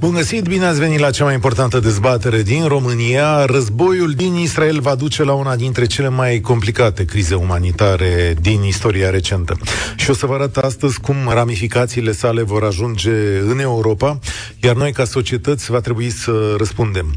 [0.00, 3.44] Bun găsit, bine ați venit la cea mai importantă dezbatere din România.
[3.44, 9.10] Războiul din Israel va duce la una dintre cele mai complicate crize umanitare din istoria
[9.10, 9.58] recentă.
[9.96, 13.10] Și o să vă arăt astăzi cum ramificațiile sale vor ajunge
[13.48, 14.18] în Europa,
[14.62, 17.14] iar noi ca societăți va trebui să răspundem.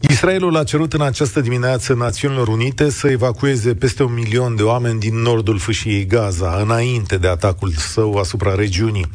[0.00, 5.00] Israelul a cerut în această dimineață Națiunilor Unite să evacueze peste un milion de oameni
[5.00, 9.06] din nordul fâșiei Gaza, înainte de atacul său asupra regiunii.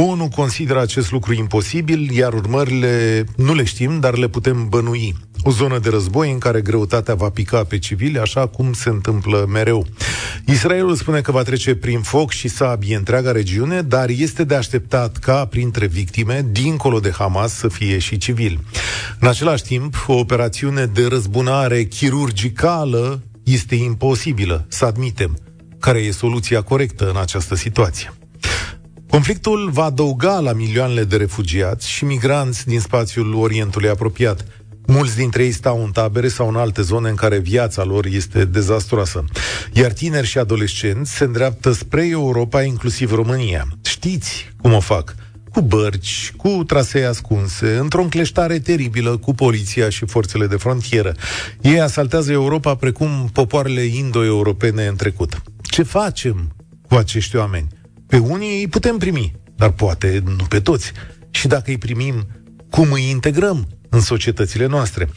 [0.00, 5.14] ONU consideră acest lucru imposibil, iar urmările nu le știm, dar le putem bănui.
[5.42, 9.46] O zonă de război în care greutatea va pica pe civili, așa cum se întâmplă
[9.48, 9.86] mereu.
[10.46, 15.16] Israelul spune că va trece prin foc și sabie întreaga regiune, dar este de așteptat
[15.16, 18.60] ca printre victime, dincolo de Hamas, să fie și civili.
[19.20, 25.38] În același timp, o operațiune de răzbunare chirurgicală este imposibilă, să admitem.
[25.78, 28.12] Care e soluția corectă în această situație?
[29.10, 34.44] Conflictul va adăuga la milioanele de refugiați și migranți din spațiul Orientului apropiat.
[34.86, 38.44] Mulți dintre ei stau în tabere sau în alte zone în care viața lor este
[38.44, 39.24] dezastroasă.
[39.72, 43.66] Iar tineri și adolescenți se îndreaptă spre Europa, inclusiv România.
[43.82, 45.14] Știți cum o fac?
[45.52, 51.14] cu bărci, cu trasee ascunse, într-o încleștare teribilă cu poliția și forțele de frontieră.
[51.60, 55.42] Ei asaltează Europa precum popoarele indo-europene în trecut.
[55.62, 56.52] Ce facem
[56.88, 57.79] cu acești oameni?
[58.10, 60.92] Pe unii îi putem primi, dar poate nu pe toți.
[61.30, 62.26] Și dacă îi primim,
[62.70, 65.08] cum îi integrăm în societățile noastre?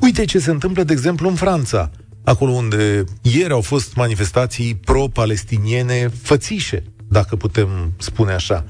[0.00, 1.90] Uite ce se întâmplă, de exemplu, în Franța,
[2.24, 8.64] acolo unde ieri au fost manifestații pro-palestiniene fățișe, dacă putem spune așa.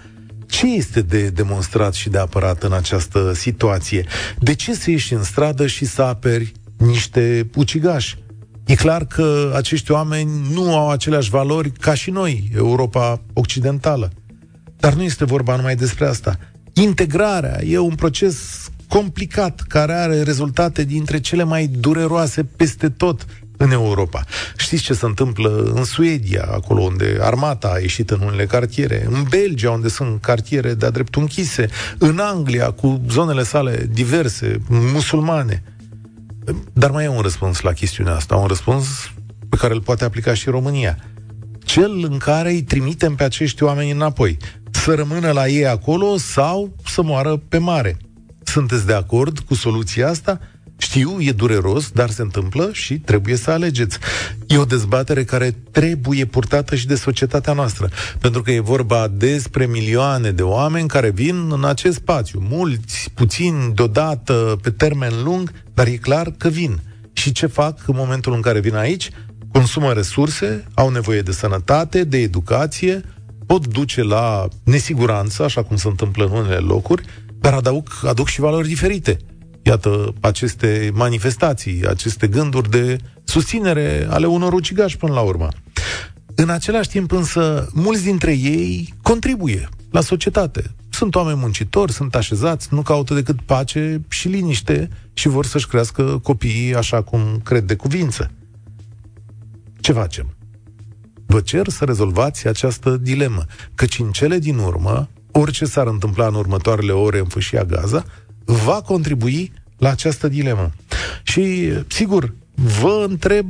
[0.46, 4.06] Ce este de demonstrat și de apărat în această situație?
[4.38, 8.18] De ce să ieși în stradă și să aperi niște ucigași?
[8.70, 14.10] E clar că acești oameni nu au aceleași valori ca și noi, Europa Occidentală.
[14.76, 16.38] Dar nu este vorba numai despre asta.
[16.72, 23.26] Integrarea e un proces complicat care are rezultate dintre cele mai dureroase peste tot
[23.56, 24.24] în Europa.
[24.56, 29.24] Știți ce se întâmplă în Suedia, acolo unde armata a ieșit în unele cartiere, în
[29.28, 35.62] Belgia, unde sunt cartiere de-a dreptul închise, în Anglia, cu zonele sale diverse, musulmane.
[36.72, 38.86] Dar mai e un răspuns la chestiunea asta, un răspuns
[39.48, 40.96] pe care îl poate aplica și România.
[41.64, 44.36] Cel în care îi trimitem pe acești oameni înapoi.
[44.70, 47.96] Să rămână la ei acolo sau să moară pe mare.
[48.42, 50.40] Sunteți de acord cu soluția asta?
[50.80, 53.98] Știu, e dureros, dar se întâmplă și trebuie să alegeți.
[54.46, 59.66] E o dezbatere care trebuie purtată și de societatea noastră, pentru că e vorba despre
[59.66, 65.86] milioane de oameni care vin în acest spațiu, mulți, puțini, deodată, pe termen lung, dar
[65.86, 66.80] e clar că vin.
[67.12, 69.10] Și ce fac în momentul în care vin aici?
[69.52, 73.00] Consumă resurse, au nevoie de sănătate, de educație,
[73.46, 77.04] pot duce la nesiguranță, așa cum se întâmplă în unele locuri,
[77.40, 79.18] dar aduc, aduc și valori diferite
[79.62, 85.48] iată, aceste manifestații, aceste gânduri de susținere ale unor ucigași până la urmă.
[86.34, 90.74] În același timp însă, mulți dintre ei contribuie la societate.
[90.88, 96.20] Sunt oameni muncitori, sunt așezați, nu caută decât pace și liniște și vor să-și crească
[96.22, 98.30] copiii așa cum cred de cuvință.
[99.80, 100.34] Ce facem?
[101.26, 103.44] Vă cer să rezolvați această dilemă,
[103.74, 108.04] căci în cele din urmă, orice s-ar întâmpla în următoarele ore în fâșia Gaza,
[108.50, 110.70] va contribui la această dilemă.
[111.22, 113.46] Și, sigur, vă întreb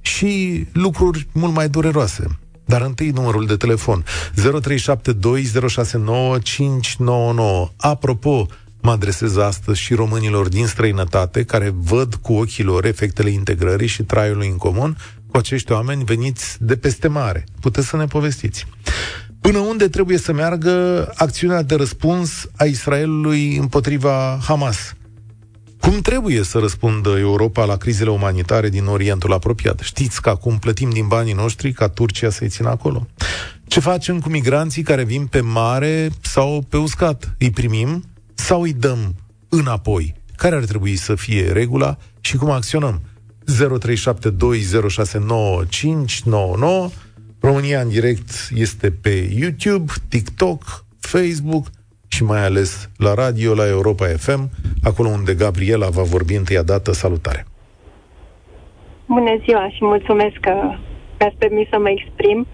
[0.00, 2.26] și lucruri mult mai dureroase.
[2.64, 4.08] Dar întâi numărul de telefon 0372069599.
[7.76, 8.46] Apropo,
[8.80, 14.02] mă adresez astăzi și românilor din străinătate care văd cu ochii lor efectele integrării și
[14.02, 14.96] traiului în comun
[15.30, 17.44] cu acești oameni veniți de peste mare.
[17.60, 18.66] Puteți să ne povestiți.
[19.50, 24.94] Până unde trebuie să meargă acțiunea de răspuns a Israelului împotriva Hamas?
[25.80, 29.78] Cum trebuie să răspundă Europa la crizele umanitare din Orientul apropiat?
[29.78, 33.06] Știți că acum plătim din banii noștri ca Turcia să-i țină acolo.
[33.66, 37.34] Ce facem cu migranții care vin pe mare sau pe uscat?
[37.38, 39.14] Îi primim sau îi dăm
[39.48, 40.14] înapoi?
[40.36, 43.00] Care ar trebui să fie regula și cum acționăm?
[43.46, 43.52] 0372069599
[47.40, 51.64] România în direct este pe YouTube, TikTok, Facebook
[52.08, 54.50] și mai ales la radio, la Europa FM,
[54.82, 56.92] acolo unde Gabriela va vorbi întâia dată.
[56.92, 57.46] Salutare!
[59.06, 60.54] Bună ziua și mulțumesc că
[61.18, 62.46] mi-ați permis să mă exprim.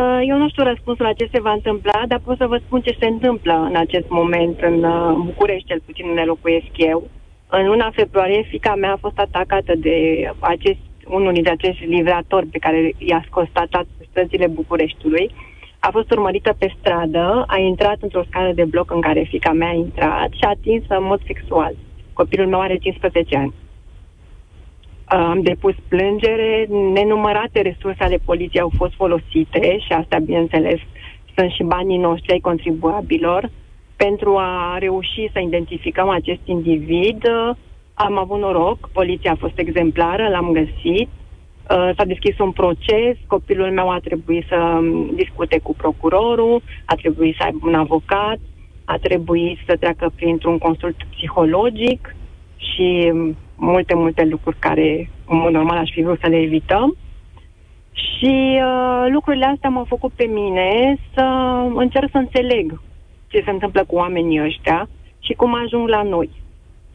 [0.00, 2.80] Uh, eu nu știu răspunsul la ce se va întâmpla, dar pot să vă spun
[2.80, 7.08] ce se întâmplă în acest moment în uh, București, cel puțin unde locuiesc eu.
[7.48, 9.96] În luna februarie, fica mea a fost atacată de
[10.38, 15.30] acest, unul dintre acești livratori pe care i-a scos tata străzile Bucureștiului.
[15.78, 19.68] A fost urmărită pe stradă, a intrat într-o scară de bloc în care fica mea
[19.68, 21.74] a intrat și a atins în mod sexual.
[22.12, 23.54] Copilul meu are 15 ani.
[25.04, 30.80] Am depus plângere, nenumărate resurse ale poliției au fost folosite și asta, bineînțeles,
[31.36, 33.50] sunt și banii noștri ai contribuabilor
[33.96, 37.24] pentru a reuși să identificăm acest individ.
[37.94, 41.08] Am avut noroc, poliția a fost exemplară, l-am găsit,
[41.70, 44.80] uh, s-a deschis un proces, copilul meu a trebuit să
[45.14, 48.38] discute cu procurorul, a trebuit să aibă un avocat,
[48.84, 52.16] a trebuit să treacă printr-un consult psihologic
[52.56, 53.12] și
[53.56, 56.96] multe, multe lucruri care, în mod normal, aș fi vrut să le evităm.
[57.92, 61.22] Și uh, lucrurile astea m-au făcut pe mine să
[61.74, 62.80] încerc să înțeleg
[63.28, 66.30] ce se întâmplă cu oamenii ăștia și cum ajung la noi.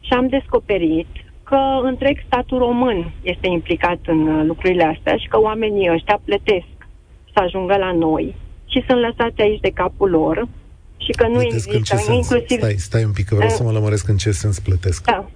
[0.08, 1.06] Și am descoperit
[1.42, 6.76] că întreg statul român este implicat în uh, lucrurile astea și că oamenii ăștia plătesc
[7.32, 8.34] să ajungă la noi
[8.66, 10.48] și sunt lăsați aici de capul lor
[10.96, 12.48] și că nu plătesc există în ce inclusiv...
[12.48, 12.60] Sens?
[12.60, 15.04] Stai, stai un pic, că vreau uh, să mă lămăresc în ce sens plătesc.
[15.04, 15.30] Da.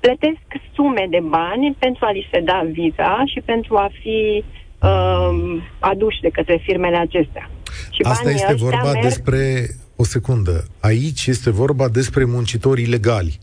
[0.00, 4.44] Plătesc sume de bani pentru a li se da viza și pentru a fi
[4.82, 7.50] uh, aduși de către firmele acestea.
[7.90, 9.02] Și Asta este vorba merg...
[9.02, 9.66] despre
[10.02, 10.64] o secundă.
[10.80, 13.34] Aici este vorba despre muncitori ilegali.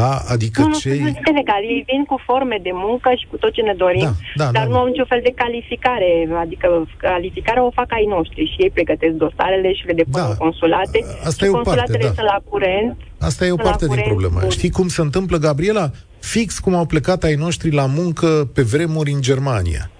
[0.00, 0.12] Da?
[0.34, 0.98] Adică nu, cei...
[0.98, 1.66] nu sunt legali.
[1.74, 4.66] Ei vin cu forme de muncă și cu tot ce ne dorim, da, da, dar
[4.66, 4.70] da.
[4.72, 6.10] nu au niciun fel de calificare.
[6.44, 6.66] Adică
[6.96, 10.26] calificarea o fac ai noștri și ei pregătesc dosarele și le depun da.
[10.26, 10.98] în consulate.
[11.28, 12.06] Asta și e o parte, da.
[12.06, 12.96] sunt la curent.
[13.28, 14.38] Asta e o parte din problemă.
[14.40, 14.50] Cu...
[14.50, 15.90] Știi cum se întâmplă, Gabriela?
[16.18, 19.90] Fix cum au plecat ai noștri la muncă pe vremuri în Germania.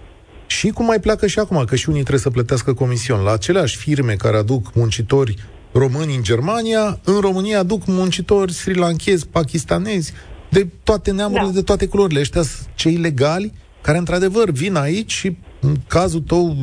[0.46, 3.20] Și cum mai pleacă și acum, că și unii trebuie să plătească comision.
[3.28, 5.34] La aceleași firme care aduc muncitori
[5.74, 10.12] români în Germania, în România aduc muncitori sri lankezi, pakistanezi,
[10.48, 11.52] de toate neamurile, da.
[11.52, 12.20] de toate culorile.
[12.20, 12.42] Ăștia
[12.74, 16.54] cei legali care, într-adevăr, vin aici și, în cazul tău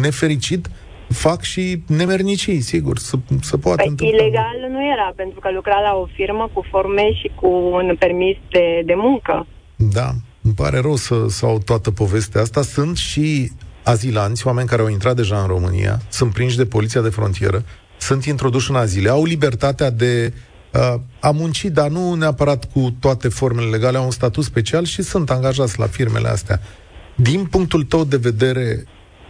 [0.00, 0.70] nefericit,
[1.08, 4.16] fac și nemernicii, sigur, să, să poată păi, întâmpla.
[4.16, 8.36] ilegal nu era, pentru că lucra la o firmă cu forme și cu un permis
[8.50, 9.46] de, de muncă.
[9.76, 10.10] Da,
[10.42, 12.62] îmi pare rău să, să au toată povestea asta.
[12.62, 13.50] Sunt și
[13.84, 17.64] azilanți, oameni care au intrat deja în România, sunt prinși de poliția de frontieră,
[18.08, 23.28] sunt introduși în azile, au libertatea de uh, a munci, dar nu neapărat cu toate
[23.28, 26.58] formele legale, au un statut special și sunt angajați la firmele astea.
[27.14, 28.64] Din punctul tău de vedere,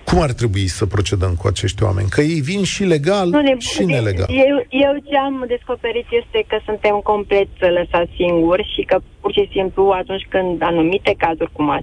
[0.05, 2.09] cum ar trebui să procedăm cu acești oameni?
[2.09, 4.29] Că ei vin și legal nu, ne, și nelegal.
[4.31, 4.57] Eu,
[4.87, 7.49] eu ce am descoperit este că suntem complet
[7.79, 11.79] lăsați singuri și că pur și simplu atunci când anumite cazuri, cum a,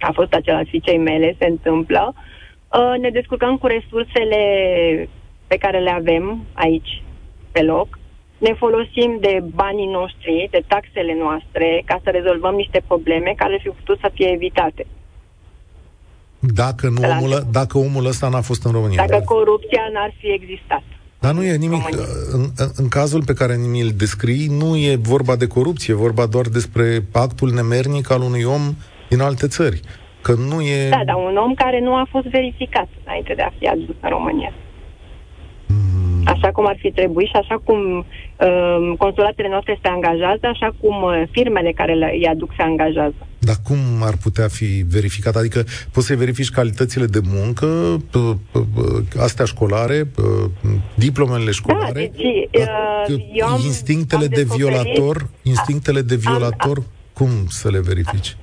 [0.00, 4.40] a fost acela fiicei mele, se întâmplă, uh, ne descurcăm cu resursele
[5.46, 7.02] pe care le avem aici,
[7.52, 7.98] pe loc,
[8.38, 13.60] ne folosim de banii noștri, de taxele noastre, ca să rezolvăm niște probleme care ar
[13.62, 14.86] fi putut să fie evitate.
[16.38, 19.06] Dacă, nu omul, dacă omul ăsta n-a fost în România.
[19.06, 20.82] Dacă corupția n-ar fi existat.
[21.18, 21.82] Dar nu e nimic.
[22.32, 26.26] În, în, în cazul pe care mi-l descrii, nu e vorba de corupție, e vorba
[26.26, 28.74] doar despre pactul nemernic al unui om
[29.08, 29.80] din alte țări.
[30.22, 30.88] Că nu e...
[30.88, 34.08] Da, dar un om care nu a fost verificat înainte de a fi adus în
[34.08, 34.52] România.
[36.26, 36.32] Mm.
[36.32, 41.02] Așa cum ar fi trebuit și așa cum uh, consulatele noastre se angajează, așa cum
[41.02, 43.14] uh, firmele care le, îi aduc se angajează.
[43.38, 45.36] Dar cum ar putea fi verificat?
[45.36, 47.66] Adică poți să verifici calitățile de muncă,
[49.20, 50.10] astea școlare,
[50.94, 52.68] diplomele școlare, da, deci,
[53.08, 58.36] uh, eu am, instinctele am de violator, instinctele de violator, am, cum să le verifici?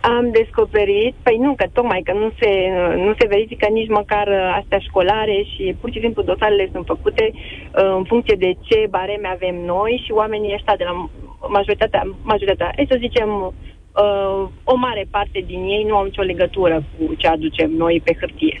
[0.00, 2.50] Am descoperit, păi nu, că tocmai că nu se,
[2.96, 4.28] nu se verifică nici măcar
[4.60, 9.28] astea școlare și pur și simplu dosarele sunt făcute uh, în funcție de ce bareme
[9.28, 11.10] avem noi și oamenii ăștia de la
[11.48, 13.28] majoritatea, majoritatea, hai să zicem,
[14.02, 18.16] uh, o mare parte din ei nu au nicio legătură cu ce aducem noi pe
[18.20, 18.60] hârtie.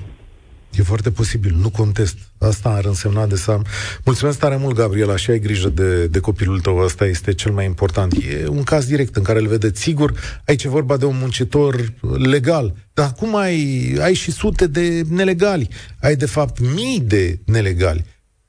[0.70, 2.16] E foarte posibil, nu contest.
[2.38, 3.64] Asta ar însemna de să am...
[4.04, 6.78] Mulțumesc tare mult, Gabriela, și ai grijă de, de copilul tău.
[6.78, 8.12] Asta este cel mai important.
[8.12, 10.40] E un caz direct în care îl vedeți sigur.
[10.46, 12.74] Aici e vorba de un muncitor legal.
[12.92, 15.68] Dar cum ai, ai și sute de nelegali?
[16.00, 18.04] Ai, de fapt, mii de nelegali.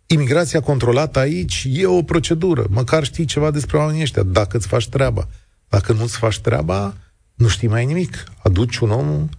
[0.06, 2.66] Imigrația controlată aici e o procedură.
[2.70, 5.28] Măcar știi ceva despre oamenii ăștia, dacă îți faci treaba.
[5.70, 6.98] Dacă nu-ți faci treaba,
[7.36, 8.24] nu știi mai nimic.
[8.44, 9.30] Aduci un om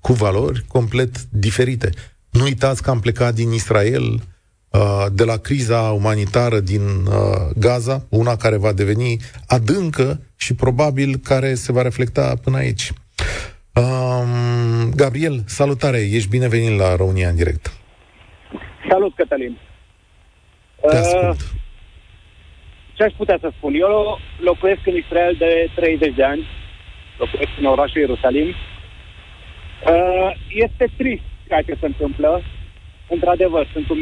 [0.00, 1.90] cu valori complet diferite.
[2.32, 4.04] Nu uitați că am plecat din Israel
[4.70, 11.16] uh, de la criza umanitară din uh, Gaza, una care va deveni adâncă și probabil
[11.16, 12.90] care se va reflecta până aici.
[13.74, 17.72] Um, Gabriel, salutare, ești binevenit la România în direct.
[18.88, 19.58] Salut, Cătălin.
[20.80, 21.40] Te uh, ascult.
[22.94, 23.74] ce aș putea să spun?
[23.74, 26.46] Eu locuiesc în Israel de 30 de ani,
[27.18, 28.48] locuiesc în orașul Ierusalim.
[28.48, 32.30] Uh, este trist ceea ce se întâmplă.
[33.14, 33.94] Într-adevăr, sunt 1.800.000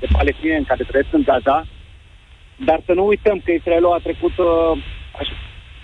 [0.00, 1.58] de palestinieni care trăiesc în Gaza,
[2.68, 4.72] dar să nu uităm că Israelul a trecut, uh,
[5.18, 5.28] aș,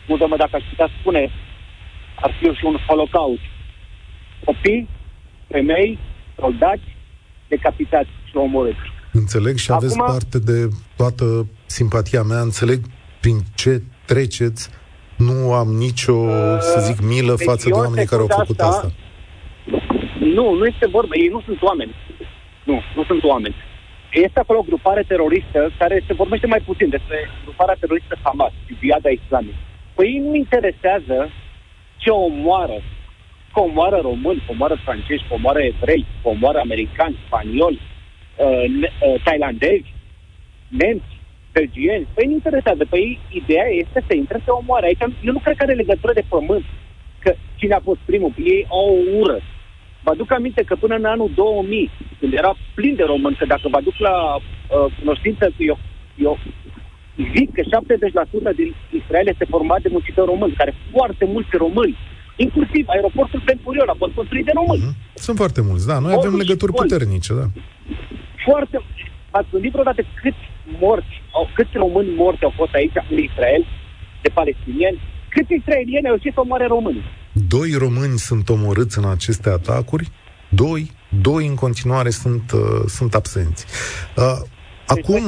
[0.08, 1.30] mă dacă aș putea spune,
[2.24, 3.46] ar fi și un holocaust.
[4.44, 4.88] Copii,
[5.48, 5.98] femei,
[6.38, 6.88] soldați,
[7.48, 8.86] decapitați și omorâți.
[9.12, 12.80] Înțeleg și aveți Acum, parte de toată simpatia mea, înțeleg
[13.20, 14.70] prin ce treceți,
[15.16, 18.76] nu am nicio, uh, să zic, milă deci față de oamenii care au făcut asta,
[18.76, 18.92] asta.
[20.24, 21.94] Nu, nu este vorba, ei nu sunt oameni.
[22.64, 23.54] Nu, nu sunt oameni.
[24.12, 29.08] Este acolo o grupare teroristă care se vorbește mai puțin despre gruparea teroristă Hamas, Jihada
[29.08, 29.54] Islamic.
[29.94, 31.30] Păi ei nu interesează
[31.96, 32.78] ce omoară,
[33.52, 37.80] că omoară români, că omoară francezi, că omoară evrei, că omoară americani, spanioli,
[38.36, 39.94] uh, uh, tailandezi,
[40.68, 41.12] nemți,
[41.52, 42.06] belgieni.
[42.14, 42.84] Păi nu interesează.
[42.88, 44.86] Păi ideea este să intre să omoare.
[44.86, 46.64] Aici eu nu cred că are legătură de pământ.
[47.18, 48.32] Că cine a fost primul?
[48.44, 49.40] Ei au o ură.
[50.04, 53.66] Vă aduc aminte că până în anul 2000, când era plin de români, că dacă
[53.70, 55.78] vă aduc la uh, cunoștință, eu,
[56.16, 56.38] eu
[57.34, 57.62] zic că
[58.52, 61.96] 70% din Israel este format de muncitori români, care foarte mulți români
[62.36, 64.82] Inclusiv aeroportul Ben Gurion a fost construit de români.
[64.82, 65.14] Uh-huh.
[65.26, 65.98] Sunt foarte mulți, da.
[65.98, 67.46] Noi avem legături puternice, da.
[68.46, 68.76] Foarte...
[69.30, 70.44] Ați gândit vreodată câți
[70.80, 73.62] morți, au, câți români morți au fost aici în Israel,
[74.22, 77.02] de palestinieni, câți israelieni au ieșit să omoare români?
[77.56, 80.08] Doi români sunt omorâți în aceste atacuri,
[80.48, 80.90] doi,
[81.20, 83.66] doi în continuare sunt, uh, sunt absenți.
[84.16, 84.24] Uh,
[84.94, 85.22] deci acum,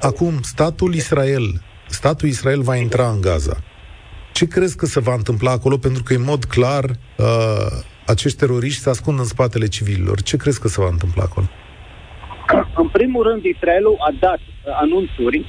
[0.00, 1.46] acum, statul Israel,
[1.86, 3.56] statul Israel va intra în Gaza.
[4.32, 5.76] Ce crezi că se va întâmpla acolo?
[5.76, 7.26] Pentru că, în mod clar, uh,
[8.06, 10.22] acești teroriști se ascund în spatele civililor.
[10.22, 11.46] Ce crezi că se va întâmpla acolo?
[12.76, 15.46] În primul rând, Israelul a dat uh, anunțuri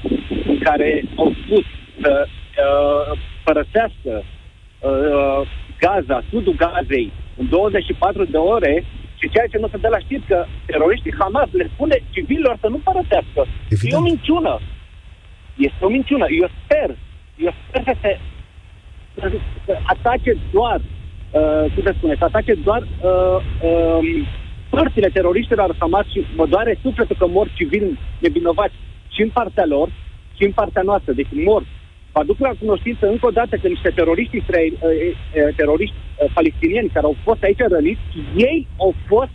[0.48, 1.66] în care au spus
[2.02, 4.24] să uh, părăsească
[4.80, 5.48] uh,
[5.80, 8.84] Gaza, sudul Gazei, în 24 de ore
[9.20, 12.68] și ceea ce nu se dă la știri că teroriștii Hamas le spune civililor să
[12.68, 13.42] nu părăsească.
[13.70, 13.94] Evident.
[13.94, 14.60] E o minciună.
[15.58, 16.26] Este o minciună.
[16.42, 16.90] Eu sper,
[17.38, 18.20] eu sper să se
[19.66, 20.82] să atace doar,
[21.32, 24.28] uh, cum se spune, să atace doar uh, uh,
[24.70, 28.74] părțile teroriștilor Hamas și mă doare sufletul că mor civili nevinovați
[29.10, 29.90] și în partea lor
[30.38, 31.14] și în partea noastră.
[31.14, 31.64] Deci mor.
[32.14, 36.32] Vă aduc la cunoștință încă o dată că niște teroriști, israel, uh, uh, teroriști uh,
[36.34, 38.02] palestinieni care au fost aici răniți,
[38.36, 39.34] ei au fost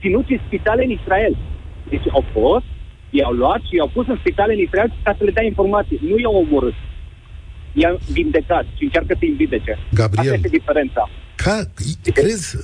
[0.00, 1.36] ținuți în spitale în Israel.
[1.88, 2.64] Deci au fost,
[3.10, 5.98] i-au luat și i-au pus în spitale în Israel ca să le dea informații.
[6.02, 6.74] Nu i-au omorât
[7.72, 9.78] i-a vindecat și încearcă să-i vindece.
[9.94, 11.10] Gabriel, Asta este diferența.
[11.34, 11.60] Ca,
[12.14, 12.56] crezi,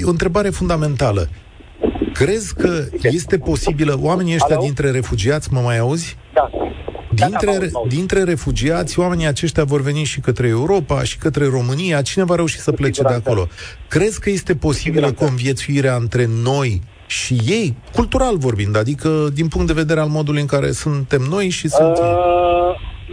[0.00, 1.28] e o întrebare fundamentală.
[2.12, 4.64] Crezi că este posibilă, oamenii ăștia Alo?
[4.64, 6.16] dintre refugiați, mă mai auzi?
[6.34, 6.50] Da.
[7.16, 12.02] Dintre, da, da, dintre refugiați, oamenii aceștia vor veni și către Europa și către România.
[12.02, 13.46] Cine va reuși să plece de acolo?
[13.88, 19.72] Crezi că este posibilă conviețuirea între noi și ei, cultural vorbind, adică din punct de
[19.72, 22.04] vedere al modului în care suntem noi și sunt uh,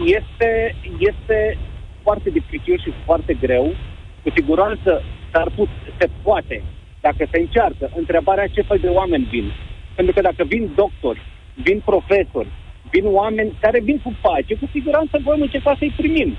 [0.06, 0.16] ei?
[0.18, 1.58] este, este
[2.02, 3.76] foarte dificil și foarte greu.
[4.24, 5.70] Cu siguranță s-ar put,
[6.00, 6.64] se poate,
[7.02, 7.92] dacă se încearcă.
[7.96, 9.52] Întrebarea ce fel de oameni vin.
[9.96, 11.22] Pentru că dacă vin doctori,
[11.64, 12.50] vin profesori,
[12.94, 16.30] vin oameni care vin cu pace, cu siguranță vom încerca să-i primim.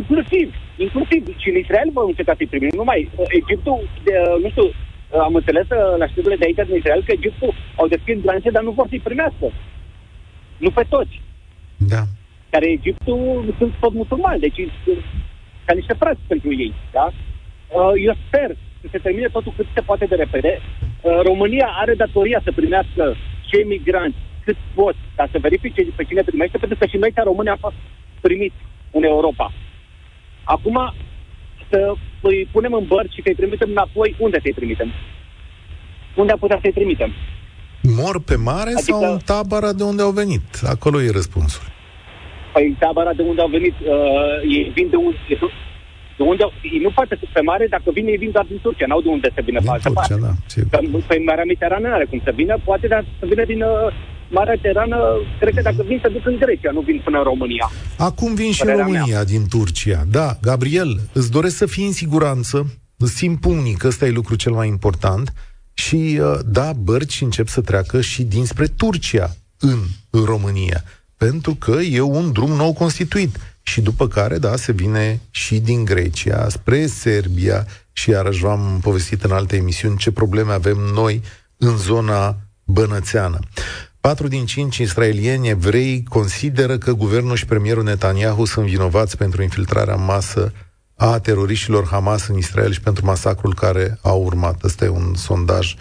[0.00, 0.46] Inclusiv,
[0.86, 2.72] inclusiv și în Israel vom încerca să-i primim.
[2.82, 5.66] Numai uh, Egiptul, de, uh, nu știu, uh, am înțeles
[6.02, 9.06] la știrile de aici din Israel că Egiptul au deschis granițe, dar nu vor să-i
[9.08, 9.46] primească.
[10.64, 11.16] Nu pe toți.
[11.94, 12.02] Da
[12.54, 14.60] care Egiptul sunt tot musulmani, deci
[15.66, 16.72] ca niște frați pentru ei.
[16.96, 17.06] Da?
[17.10, 18.48] Uh, eu sper
[18.80, 20.52] să se termine totul cât se poate de repede.
[20.60, 23.02] Uh, România are datoria să primească
[23.50, 27.22] cei migranți cât pot, ca să verifice pe cine primește, pentru că și noi ca
[27.22, 27.74] români am fost
[28.20, 28.60] primiți
[28.90, 29.52] în Europa.
[30.44, 30.94] Acum
[31.70, 34.90] să îi punem în bărci și să-i trimitem înapoi, unde să-i trimitem?
[36.16, 37.12] Unde am putea să-i trimitem?
[37.82, 38.82] Mor pe mare adică...
[38.82, 40.46] sau în tabăra de unde au venit?
[40.74, 41.62] Acolo e răspunsul.
[42.52, 45.18] Păi tabăra de unde au venit, uh, ei vin de unde...
[46.16, 49.00] De unde, ei nu poate pe mare, dacă vin, ei vin doar din Turcia, n-au
[49.00, 50.60] de unde să vină din pe altă Turcia, parte.
[50.70, 53.62] Da, că, pe Marea Mediterană nu are cum să vină, poate dar să vină din
[53.62, 53.92] uh,
[54.34, 54.98] Marea Mediterană,
[55.40, 57.70] cred că dacă vin să duc în Grecia, nu vin până în România.
[57.98, 59.24] Acum vin și în România, mea.
[59.24, 60.04] din Turcia.
[60.10, 62.56] Da, Gabriel, îți doresc să fii în siguranță,
[62.96, 65.32] îți simt pumnii că ăsta e lucru cel mai important
[65.74, 69.78] și, uh, da, bărci încep să treacă și dinspre Turcia în
[70.24, 70.84] România
[71.16, 73.36] pentru că e un drum nou constituit.
[73.62, 79.22] Și după care, da, se vine și din Grecia spre Serbia și iarăși v-am povestit
[79.22, 81.22] în alte emisiuni ce probleme avem noi
[81.56, 83.38] în zona bănățeană.
[84.08, 89.94] Patru din cinci israelieni evrei consideră că guvernul și premierul Netanyahu sunt vinovați pentru infiltrarea
[89.94, 90.52] masă
[90.96, 94.62] a teroriștilor Hamas în Israel și pentru masacrul care a urmat.
[94.64, 95.74] Ăsta e un sondaj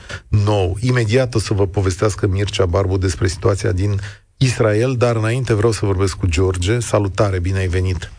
[0.45, 0.75] nou.
[0.81, 3.99] Imediat o să vă povestească Mircea Barbu despre situația din
[4.37, 6.79] Israel, dar înainte vreau să vorbesc cu George.
[6.79, 8.11] Salutare, bine ai venit!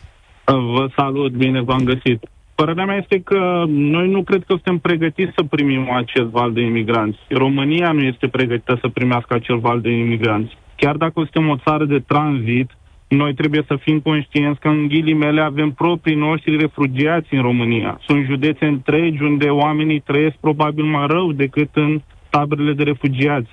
[0.45, 2.29] Vă salut, bine v-am găsit.
[2.55, 6.61] Părerea mea este că noi nu cred că suntem pregătiți să primim acest val de
[6.61, 7.19] imigranți.
[7.29, 10.57] România nu este pregătită să primească acel val de imigranți.
[10.75, 12.69] Chiar dacă suntem o țară de tranzit,
[13.07, 17.99] noi trebuie să fim conștienți că în ghilimele avem proprii noștri refugiați în România.
[18.07, 23.49] Sunt județe întregi unde oamenii trăiesc probabil mai rău decât în taberele de refugiați.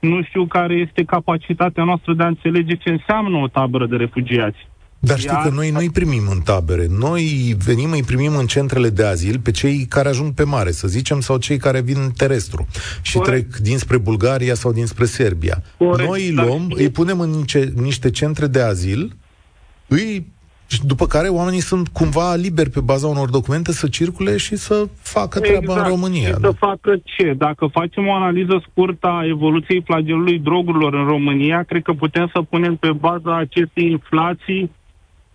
[0.00, 4.66] Nu știu care este capacitatea noastră de a înțelege ce înseamnă o tabără de refugiați.
[4.98, 5.42] Dar știi Iar...
[5.42, 6.86] că noi nu-i primim în tabere.
[6.98, 10.88] Noi venim, îi primim în centrele de azil pe cei care ajung pe mare, să
[10.88, 12.66] zicem, sau cei care vin terestru
[13.02, 13.50] și Corect.
[13.50, 15.62] trec dinspre Bulgaria sau dinspre Serbia.
[15.78, 19.16] Corect, noi îi luăm, îi punem în niște, niște centre de azil,
[19.86, 20.26] îi
[20.70, 24.88] și după care oamenii sunt cumva liberi pe baza unor documente să circule și să
[24.96, 25.80] facă treaba exact.
[25.80, 26.26] în România.
[26.26, 26.48] Și da?
[26.48, 27.34] să facă ce?
[27.38, 32.42] Dacă facem o analiză scurtă a evoluției flagelului drogurilor în România, cred că putem să
[32.42, 34.70] punem pe baza acestei inflații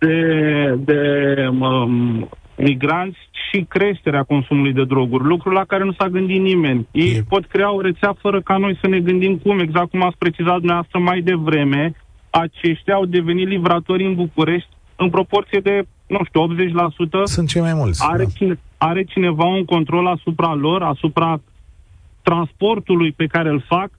[0.04, 1.00] de, de
[1.60, 3.18] um, migranți
[3.50, 6.86] și creșterea consumului de droguri, lucru la care nu s-a gândit nimeni.
[6.90, 7.24] Ei e...
[7.28, 10.56] pot crea o rețea fără ca noi să ne gândim cum, exact cum ați precizat
[10.56, 11.94] dumneavoastră mai devreme,
[12.30, 16.54] aceștia au devenit livratori în București în proporție de, nu știu,
[17.20, 17.24] 80%.
[17.24, 18.04] Sunt cei mai mulți.
[18.06, 18.30] Are, da.
[18.36, 21.40] cine, are cineva un control asupra lor, asupra
[22.22, 23.90] transportului pe care îl fac?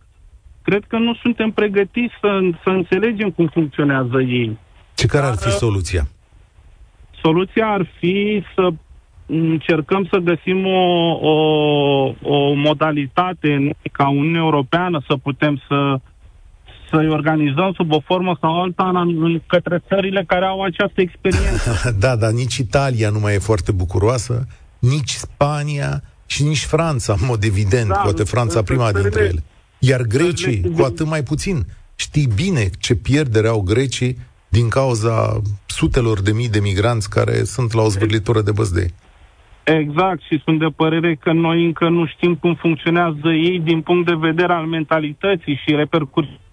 [0.62, 4.58] Cred că nu suntem pregătiți să, să înțelegem cum funcționează ei.
[4.96, 6.08] Ce care ar fi soluția?
[7.22, 8.70] Soluția ar fi să
[9.26, 11.36] încercăm să găsim o, o,
[12.22, 16.00] o modalitate ca Uniunea Europeană să putem să
[16.90, 21.72] să-i organizăm sub o formă sau alta în, către țările care au această experiență.
[22.04, 24.48] da, dar nici Italia nu mai e foarte bucuroasă,
[24.80, 29.44] nici Spania și nici Franța, în mod evident, da, poate Franța prima dintre ele.
[29.80, 31.66] Iar grecii, cu atât mai puțin.
[31.96, 34.18] Știi bine ce pierdere au grecii
[34.58, 38.92] din cauza sutelor de mii de migranți care sunt la o zvârlitură de băzdei.
[39.64, 44.06] Exact, și sunt de părere că noi încă nu știm cum funcționează ei din punct
[44.06, 46.44] de vedere al mentalității și repercusiunii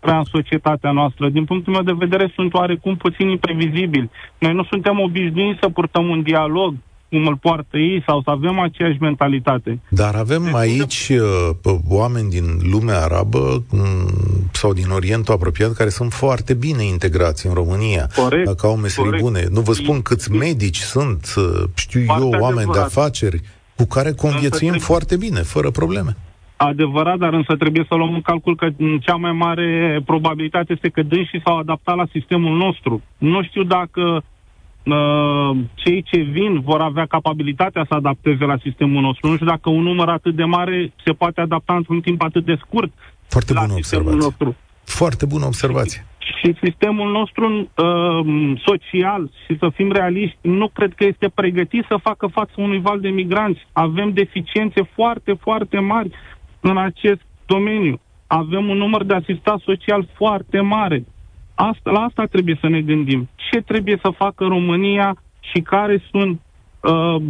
[0.00, 1.28] în societatea noastră.
[1.28, 4.10] Din punctul meu de vedere sunt oarecum puțin imprevizibili.
[4.38, 6.74] Noi nu suntem obișnuiți să purtăm un dialog
[7.08, 9.80] cum îl poartă ei sau să avem aceeași mentalitate.
[9.88, 15.88] Dar avem deci, aici uh, oameni din lumea arabă um, sau din Orientul apropiat care
[15.88, 19.24] sunt foarte bine integrați în România, corect, dacă au meserii corect.
[19.24, 19.46] bune.
[19.50, 22.92] Nu vă spun câți medici sunt, uh, știu foarte eu, oameni adevărat.
[22.92, 23.40] de afaceri
[23.76, 26.16] cu care conviețuim foarte bine, fără probleme.
[26.56, 28.68] Adevărat, dar însă trebuie să luăm în calcul că
[29.00, 33.02] cea mai mare probabilitate este că dânsii s-au adaptat la sistemul nostru.
[33.18, 34.22] Nu știu dacă uh,
[35.74, 39.28] cei ce vin vor avea capabilitatea să adapteze la sistemul nostru.
[39.28, 42.58] Nu știu dacă un număr atât de mare se poate adapta într-un timp atât de
[42.66, 42.92] scurt
[43.28, 44.28] Foarte la bună sistemul observație.
[44.28, 44.56] nostru.
[44.84, 46.06] Foarte bună observație.
[46.18, 51.96] Și sistemul nostru uh, social, și să fim realiști, nu cred că este pregătit să
[52.02, 53.66] facă față unui val de migranți.
[53.72, 56.10] Avem deficiențe foarte, foarte mari
[56.60, 58.00] în acest domeniu.
[58.26, 61.04] Avem un număr de asistat social foarte mare.
[61.58, 63.28] Asta, la asta trebuie să ne gândim.
[63.34, 66.40] Ce trebuie să facă România și care sunt
[66.80, 67.22] uh,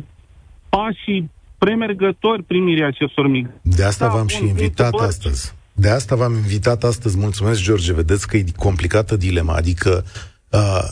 [0.69, 3.77] pașii premergători primirii acestor migranți.
[3.77, 5.55] De asta da, v-am și invitat astăzi.
[5.73, 7.19] De asta v-am invitat astăzi.
[7.19, 7.93] Mulțumesc, George.
[7.93, 9.55] Vedeți că e complicată dilema.
[9.55, 10.05] Adică
[10.51, 10.83] uh,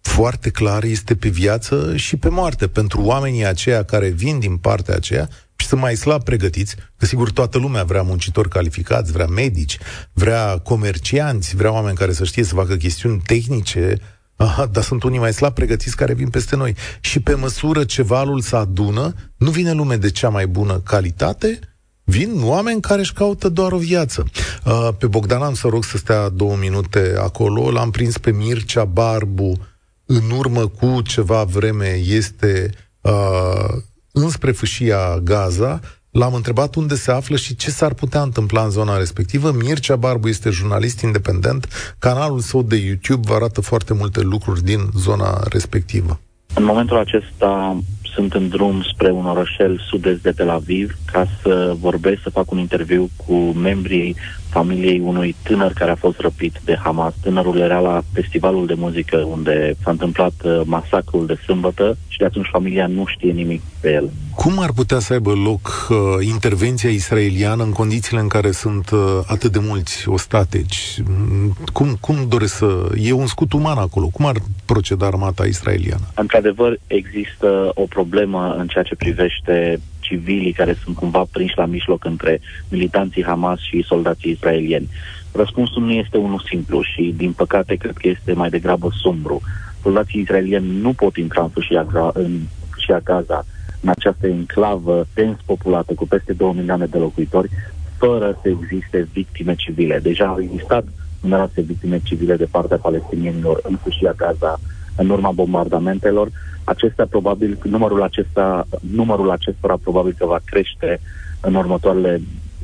[0.00, 4.94] foarte clar este pe viață și pe moarte pentru oamenii aceia care vin din partea
[4.94, 9.78] aceea și sunt mai slab pregătiți, că sigur toată lumea vrea muncitori calificați, vrea medici,
[10.12, 13.96] vrea comercianți, vrea oameni care să știe să facă chestiuni tehnice,
[14.36, 16.74] Aha, dar sunt unii mai slab pregătiți care vin peste noi.
[17.00, 21.58] Și pe măsură ce valul se adună, nu vine lume de cea mai bună calitate,
[22.04, 24.24] vin oameni care își caută doar o viață.
[24.64, 28.84] Uh, pe Bogdan am să rog să stea două minute acolo, l-am prins pe Mircea
[28.84, 29.58] Barbu,
[30.06, 37.36] în urmă cu ceva vreme este uh, înspre fâșia Gaza, L-am întrebat unde se află
[37.36, 39.50] și ce s-ar putea întâmpla în zona respectivă.
[39.50, 41.68] Mircea Barbu este jurnalist independent.
[41.98, 46.20] Canalul său de YouTube vă arată foarte multe lucruri din zona respectivă.
[46.54, 47.80] În momentul acesta
[48.14, 52.50] sunt în drum spre un orășel sud-est de Tel Aviv ca să vorbesc, să fac
[52.50, 54.16] un interviu cu membrii
[54.50, 57.14] familiei unui tânăr care a fost răpit de Hamas.
[57.22, 62.24] Tânărul era la festivalul de muzică unde s-a întâmplat uh, masacrul de sâmbătă și de
[62.24, 64.10] atunci familia nu știe nimic pe el.
[64.34, 68.98] Cum ar putea să aibă loc uh, intervenția israeliană în condițiile în care sunt uh,
[69.26, 70.96] atât de mulți ostateci?
[71.04, 72.88] Mm, cum, cum doresc să...
[73.02, 74.06] E un scut uman acolo.
[74.06, 76.06] Cum ar proceda armata israeliană?
[76.14, 79.80] Într-adevăr, există o problemă în ceea ce privește
[80.10, 84.88] civilii care sunt cumva prinși la mijloc între militanții Hamas și soldații israelieni.
[85.32, 89.40] Răspunsul nu este unul simplu și, din păcate, cred că este mai degrabă sumbru.
[89.82, 93.44] Soldații israelieni nu pot intra în fâșia, în fâșia Gaza,
[93.80, 97.50] în această enclavă dens populată cu peste 2 milioane de locuitori,
[97.98, 99.98] fără să existe victime civile.
[99.98, 100.84] Deja au existat
[101.20, 104.60] numeroase victime civile de partea palestinienilor în fâșia Gaza
[105.00, 106.30] în urma bombardamentelor.
[106.64, 111.00] Acestea probabil, numărul, acesta, numărul acestora probabil că va crește
[111.40, 112.20] în următoarele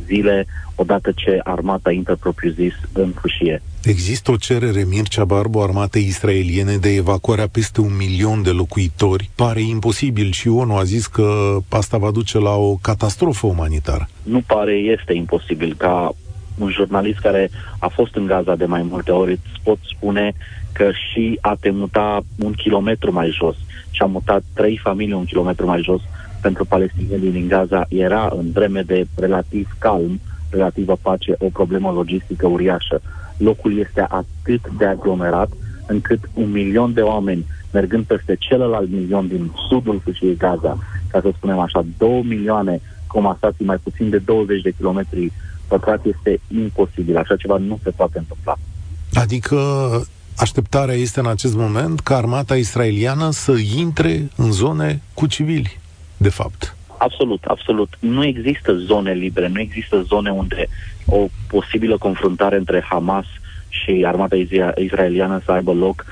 [0.06, 3.62] zile, odată ce armata intră propriu-zis în fâșie.
[3.82, 9.30] Există o cerere, Mircea Barbu, armatei israeliene de evacuarea peste un milion de locuitori.
[9.34, 14.08] Pare imposibil și ONU a zis că asta va duce la o catastrofă umanitară.
[14.22, 15.74] Nu pare, este imposibil.
[15.76, 16.14] Ca
[16.58, 20.34] un jurnalist care a fost în Gaza de mai multe ori, îți pot spune
[20.76, 23.56] că și a te muta un kilometru mai jos
[23.90, 26.00] și a mutat trei familii un kilometru mai jos
[26.40, 32.46] pentru palestinienii din Gaza era în vreme de relativ calm, relativă pace, o problemă logistică
[32.46, 33.00] uriașă.
[33.36, 35.48] Locul este atât de aglomerat
[35.86, 40.78] încât un milion de oameni mergând peste celălalt milion din sudul fâșiei Gaza,
[41.10, 45.32] ca să spunem așa, două milioane comasații mai puțin de 20 de kilometri
[45.68, 47.16] pătrați este imposibil.
[47.16, 48.56] Așa ceva nu se poate întâmpla.
[49.12, 49.56] Adică
[50.36, 55.78] așteptarea este în acest moment ca armata israeliană să intre în zone cu civili,
[56.16, 56.76] de fapt.
[56.98, 57.96] Absolut, absolut.
[57.98, 60.66] Nu există zone libere, nu există zone unde
[61.06, 63.24] o posibilă confruntare între Hamas
[63.68, 64.36] și armata
[64.76, 66.04] israeliană să aibă loc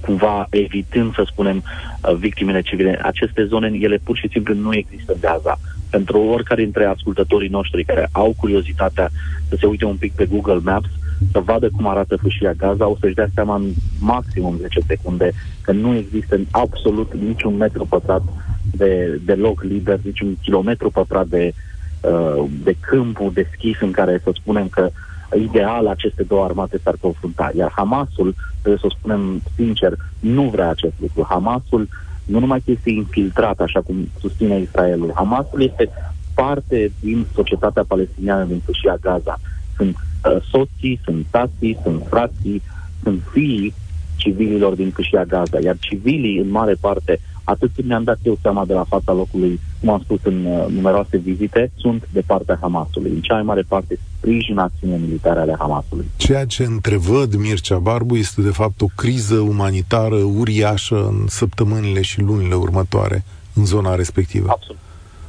[0.00, 3.00] cumva evitând, să spunem, uh, victimele civile.
[3.02, 5.58] Aceste zone, ele pur și simplu nu există în Gaza.
[5.90, 9.10] Pentru oricare dintre ascultătorii noștri care au curiozitatea
[9.48, 10.88] să se uite un pic pe Google Maps,
[11.32, 15.72] să vadă cum arată fâșia Gaza, o să-și dea seama în maximum 10 secunde că
[15.72, 18.22] nu există absolut niciun metru pătrat
[18.72, 21.52] de, de loc liber, niciun kilometru pătrat de,
[22.00, 24.90] uh, de câmpul deschis în care să spunem că
[25.36, 27.50] ideal aceste două armate s-ar confrunta.
[27.56, 31.26] Iar Hamasul, trebuie să o spunem sincer, nu vrea acest lucru.
[31.28, 31.88] Hamasul
[32.24, 35.88] nu numai că este infiltrat, așa cum susține Israelul, Hamasul este
[36.34, 39.38] parte din societatea palestiniană din fâșia Gaza.
[39.78, 42.62] Sunt uh, soții, sunt tații, sunt frații,
[43.02, 43.74] sunt fiii
[44.16, 48.64] civililor din fâșia Gaza, iar civilii, în mare parte, atât cât mi-am dat eu seama
[48.64, 53.10] de la fața locului, cum am spus în uh, numeroase vizite, sunt de partea Hamasului.
[53.10, 56.10] În cea mai mare parte sprijin acțiunile militare ale Hamasului.
[56.16, 62.20] Ceea ce întrevăd Mircea Barbu este de fapt o criză umanitară uriașă în săptămânile și
[62.20, 64.46] lunile următoare în zona respectivă.
[64.50, 64.80] Absolut.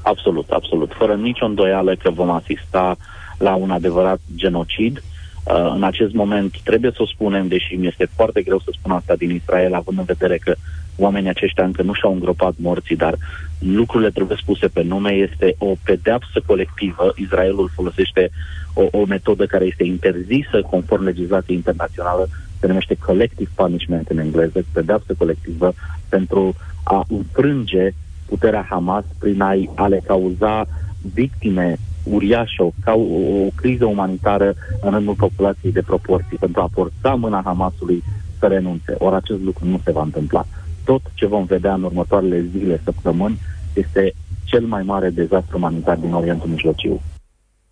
[0.01, 0.91] Absolut, absolut.
[0.97, 2.97] Fără nicio îndoială că vom asista
[3.39, 4.97] la un adevărat genocid.
[4.97, 8.91] Uh, în acest moment trebuie să o spunem, deși mi este foarte greu să spun
[8.91, 10.55] asta din Israel, având în vedere că
[10.97, 13.17] oamenii aceștia încă nu și-au îngropat morții, dar
[13.59, 17.13] lucrurile trebuie spuse pe nume, este o pedeapsă colectivă.
[17.15, 18.29] Israelul folosește
[18.73, 22.27] o, o metodă care este interzisă conform legislației internațională,
[22.59, 25.73] se numește collective punishment în engleză, pedeapsă colectivă,
[26.09, 27.91] pentru a înfrânge
[28.25, 30.67] puterea Hamas prin a, a le cauza
[31.13, 33.01] victime uriașă, o, ca o,
[33.45, 38.03] o criză umanitară în rândul populației de proporții, pentru a forța mâna Hamasului
[38.39, 38.95] să renunțe.
[38.97, 40.45] Ori acest lucru nu se va întâmpla
[40.89, 43.39] tot ce vom vedea în următoarele zile, săptămâni,
[43.73, 47.01] este cel mai mare dezastru umanitar din Orientul Mijlociu.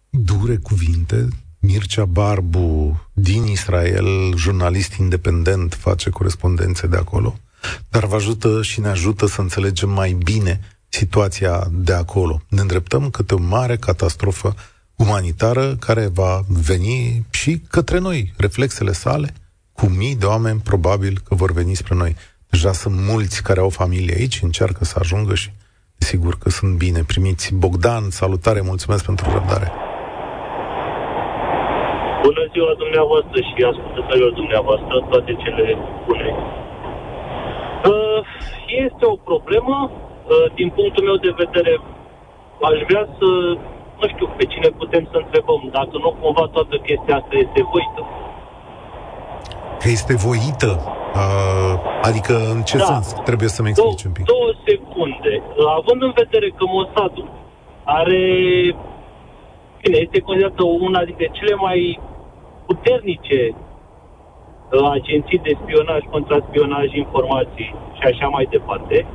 [0.09, 1.27] Dure cuvinte.
[1.59, 7.35] Mircea Barbu din Israel, jurnalist independent, face corespondențe de acolo,
[7.89, 10.59] dar vă ajută și ne ajută să înțelegem mai bine
[10.89, 12.41] situația de acolo.
[12.49, 14.53] Ne îndreptăm către o mare catastrofă
[14.95, 18.33] umanitară care va veni și către noi.
[18.37, 19.33] Reflexele sale,
[19.73, 22.15] cu mii de oameni, probabil că vor veni spre noi.
[22.49, 25.49] Deja sunt mulți care au familie aici, încearcă să ajungă și
[25.97, 27.55] sigur că sunt bine primiți.
[27.55, 29.71] Bogdan, salutare, mulțumesc pentru răbdare.
[32.23, 35.65] Bună ziua dumneavoastră și ascultătorilor dumneavoastră, toate cele
[36.05, 36.29] bune.
[37.91, 38.19] Uh,
[38.85, 40.06] este o problemă, uh,
[40.59, 41.73] din punctul meu de vedere,
[42.69, 43.27] aș vrea să,
[43.99, 48.01] nu știu pe cine putem să întrebăm, dacă nu cumva toată chestia asta este voită.
[49.81, 50.71] Că este voită?
[51.21, 52.83] Uh, adică în ce da.
[52.83, 53.07] sens?
[53.29, 54.25] Trebuie să-mi explici un pic.
[54.25, 55.33] Două secunde.
[55.79, 57.27] Având în vedere că Mossadul
[57.83, 58.21] are...
[59.81, 61.99] Bine, este considerată una dintre cele mai
[62.65, 69.05] puternice uh, agenții de spionaj, contraspionaj, informații și așa mai departe,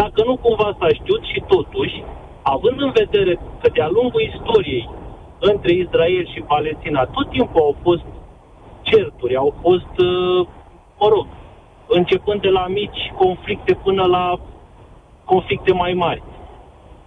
[0.00, 1.96] dacă nu cumva s-a știut și totuși,
[2.54, 4.88] având în vedere că de-a lungul istoriei
[5.50, 8.06] între Israel și Palestina tot timpul au fost
[8.90, 10.40] certuri, au fost, uh,
[11.00, 11.26] mă rog,
[11.98, 14.40] începând de la mici conflicte până la
[15.24, 16.22] conflicte mai mari.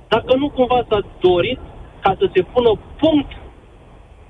[0.08, 1.60] Dacă nu cumva s-a dorit
[2.00, 2.72] ca să se pună
[3.02, 3.32] punct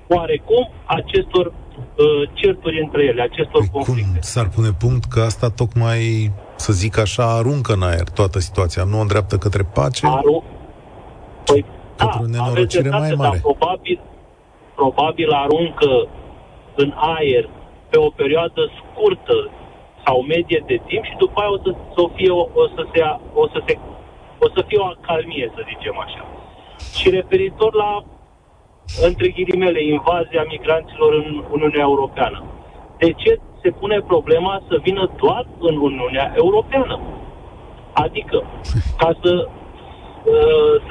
[0.08, 4.10] oarecum acestor uh, certuri între ele, acestor păi conflicte.
[4.10, 6.30] Cum s-ar pune punct că asta tocmai,
[6.66, 10.06] să zic așa, aruncă în aer toată situația, nu o îndreaptă către pace?
[10.06, 10.44] Aru...
[11.44, 11.64] Păi,
[11.96, 13.40] către da, o nenorocire mai mare.
[13.42, 14.00] Dar probabil,
[14.74, 15.90] probabil aruncă
[16.82, 17.44] în aer
[17.90, 19.50] pe o perioadă scurtă
[20.04, 23.00] sau medie de timp și după aia o să, să fie o, o să se,
[23.42, 23.78] o să se
[24.44, 26.22] o să fie o acalmie, să zicem așa.
[26.98, 28.04] Și referitor la
[29.06, 32.38] între ghilimele, invazia migranților în Uniunea Europeană.
[32.98, 37.00] De ce se pune problema să vină doar în Uniunea Europeană?
[37.92, 38.42] Adică,
[38.98, 40.82] ca să uh,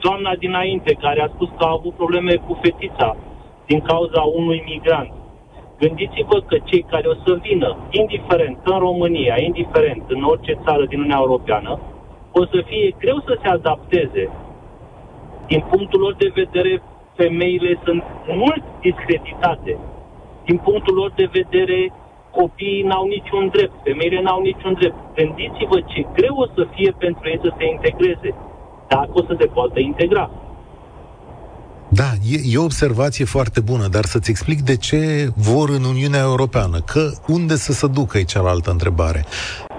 [0.00, 3.16] doamna dinainte care a spus că a avut probleme cu fetița
[3.66, 5.12] din cauza unui migrant,
[5.78, 10.98] gândiți-vă că cei care o să vină, indiferent în România, indiferent în orice țară din
[10.98, 11.78] Uniunea Europeană,
[12.32, 14.30] o să fie greu să se adapteze
[15.46, 16.82] din punctul lor de vedere
[17.14, 19.78] femeile sunt mult discreditate.
[20.44, 21.92] Din punctul lor de vedere,
[22.30, 24.98] copiii n-au niciun drept, femeile n-au niciun drept.
[25.14, 28.30] Gândiți-vă ce greu o să fie pentru ei să se integreze,
[28.88, 30.30] dacă o să se poată integra.
[31.90, 36.20] Da, e, e o observație foarte bună, dar să-ți explic de ce vor în Uniunea
[36.20, 36.80] Europeană.
[36.80, 39.24] Că unde să se ducă e cealaltă întrebare.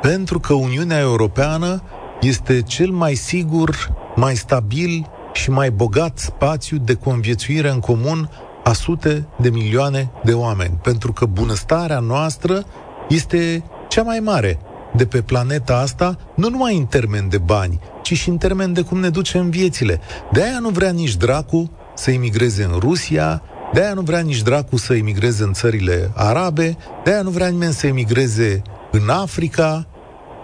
[0.02, 1.82] Pentru că Uniunea Europeană
[2.22, 3.76] este cel mai sigur,
[4.16, 8.30] mai stabil și mai bogat spațiu de conviețuire în comun
[8.70, 12.66] a sute de milioane de oameni, pentru că bunăstarea noastră
[13.08, 14.60] este cea mai mare
[14.96, 18.82] de pe planeta asta, nu numai în termen de bani, ci și în termen de
[18.82, 20.00] cum ne ducem viețile.
[20.32, 23.42] De aia nu vrea nici dracu să imigreze în Rusia,
[23.74, 27.48] de aia nu vrea nici dracu să imigreze în țările arabe, de aia nu vrea
[27.48, 29.88] nimeni să imigreze în Africa,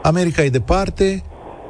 [0.03, 1.23] America e departe,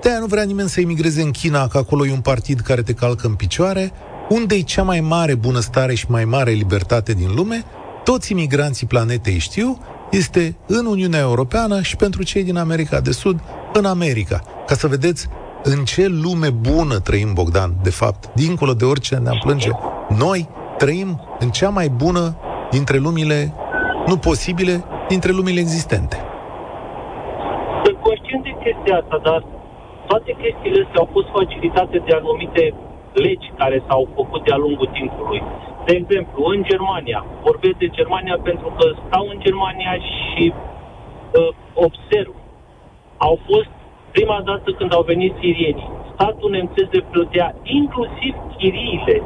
[0.06, 2.82] de aia nu vrea nimeni să emigreze în China, că acolo e un partid care
[2.82, 3.92] te calcă în picioare.
[4.30, 7.64] Unde e cea mai mare bunăstare și mai mare libertate din lume?
[8.04, 9.78] Toți imigranții planetei știu,
[10.12, 13.40] este în Uniunea Europeană și pentru cei din America de Sud,
[13.74, 14.42] în America.
[14.66, 15.28] Ca să vedeți
[15.64, 19.70] în ce lume bună trăim, Bogdan, de fapt, dincolo de orice ne-am plânge.
[20.18, 22.36] Noi trăim în cea mai bună
[22.72, 23.54] dintre lumile,
[24.08, 26.18] nu posibile, dintre lumile existente.
[27.84, 29.40] Sunt conștient de chestia asta, dar
[30.08, 32.64] toate chestiile astea au fost facilitate de anumite
[33.24, 35.42] legi care s-au făcut de-a lungul timpului.
[35.86, 42.34] De exemplu, în Germania, vorbesc de Germania pentru că stau în Germania și uh, observ,
[43.18, 43.72] au fost
[44.12, 49.18] prima dată când au venit sirienii, statul nemțesc le plătea inclusiv chiriile.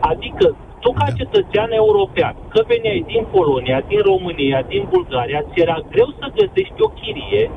[0.00, 1.16] Adică tu ca da.
[1.20, 6.82] cetățean european, că veneai din Polonia, din România, din Bulgaria, ți era greu să găsești
[6.86, 7.50] o chirie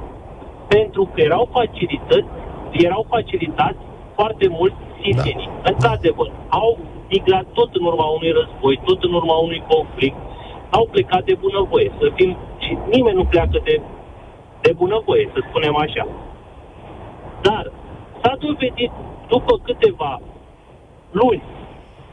[0.68, 2.32] pentru că erau facilități
[2.82, 3.78] erau facilitați
[4.16, 4.74] foarte mult
[5.04, 5.50] sirienii.
[5.52, 5.70] Da.
[5.72, 6.78] Într-adevăr, au
[7.10, 10.18] migrat tot în urma unui război, tot în urma unui conflict,
[10.78, 11.92] au plecat de bunăvoie.
[12.00, 13.76] Să fim, și nimeni nu pleacă de,
[14.62, 16.08] de bunăvoie, să spunem așa.
[17.42, 17.72] Dar
[18.22, 18.92] s-a dovedit
[19.28, 20.22] după câteva
[21.12, 21.44] luni,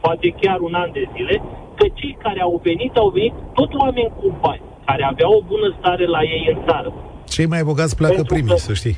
[0.01, 1.41] poate chiar un an de zile,
[1.75, 5.75] că cei care au venit, au venit tot oameni cu bani, care aveau o bună
[5.79, 6.93] stare la ei în țară.
[7.23, 8.97] Cei mai bogați pleacă Pentru primii, că, să știi.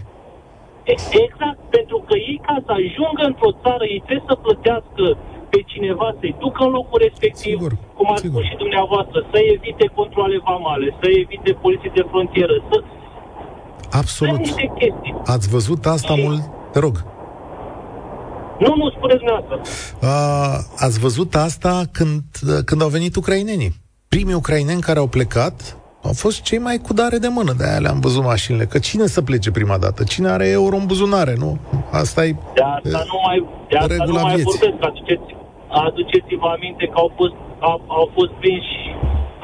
[0.84, 5.04] Exact, pentru că ei ca să ajungă într-o țară, ei trebuie să plătească
[5.52, 9.86] pe cineva să-i ducă în locul respectiv, sigur, cum ați spus și dumneavoastră, să evite
[10.00, 12.78] controle vamale, să evite poliții de frontieră, să...
[14.02, 14.42] Absolut.
[15.36, 16.22] Ați văzut asta și...
[16.24, 16.42] mult?
[16.74, 16.96] Te rog.
[18.60, 19.56] Nu, nu, spuneți dumneavoastră.
[20.02, 22.24] Uh, ați văzut asta când,
[22.66, 23.72] când au venit ucrainenii.
[24.08, 27.80] Primii ucraineni care au plecat au fost cei mai cu dare de mână, de aia
[27.86, 28.66] le-am văzut mașinile.
[28.66, 30.04] Că cine să plece prima dată?
[30.04, 31.52] Cine are euro în buzunare, nu?
[31.92, 33.38] Asta e De asta nu mai,
[33.70, 34.74] de asta nu mai vorbesc.
[34.90, 35.30] Aduceți,
[35.88, 38.76] aduceți-vă aminte că au fost, au, au fost prinși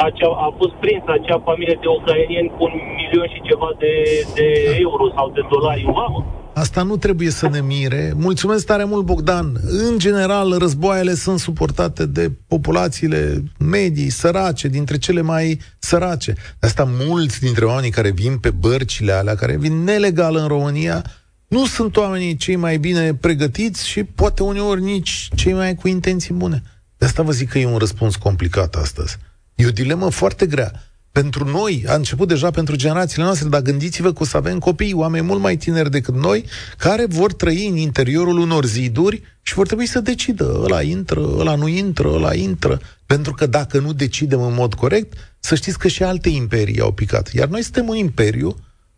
[0.08, 3.94] acea, a fost prins acea familie de ucrainieni cu un milion și ceva de,
[4.38, 4.48] de
[4.86, 6.22] euro sau de dolari în vamă.
[6.60, 8.14] Asta nu trebuie să ne mire.
[8.16, 9.60] Mulțumesc tare mult, Bogdan.
[9.64, 16.34] În general, războaiele sunt suportate de populațiile medii, sărace, dintre cele mai sărace.
[16.60, 21.06] De asta mulți dintre oamenii care vin pe bărcile alea, care vin nelegal în România,
[21.48, 26.34] nu sunt oamenii cei mai bine pregătiți și poate uneori nici cei mai cu intenții
[26.34, 26.64] bune.
[26.98, 29.18] De asta vă zic că e un răspuns complicat astăzi.
[29.56, 30.72] E o dilemă foarte grea.
[31.12, 34.94] Pentru noi, a început deja pentru generațiile noastre, dar gândiți-vă că o să avem copii,
[34.94, 36.46] oameni mult mai tineri decât noi,
[36.78, 40.60] care vor trăi în interiorul unor ziduri și vor trebui să decidă.
[40.64, 42.82] Ăla intră, ăla nu intră, ăla intră.
[43.06, 46.92] Pentru că dacă nu decidem în mod corect, să știți că și alte imperii au
[46.92, 47.34] picat.
[47.34, 48.56] Iar noi suntem un imperiu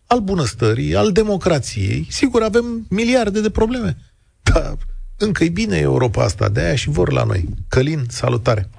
[0.08, 2.08] al bunăstării, al democrației.
[2.10, 3.97] Sigur, avem miliarde de probleme.
[4.41, 4.78] Dar
[5.17, 7.50] încă e bine Europa asta, de aia și vor la noi.
[7.67, 8.69] Călin, salutare!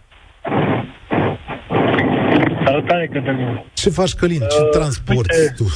[2.73, 3.65] Salutare, Cătălin!
[3.73, 4.39] Ce faci, Călin?
[4.39, 5.67] Ce uh, transporti uite, tu?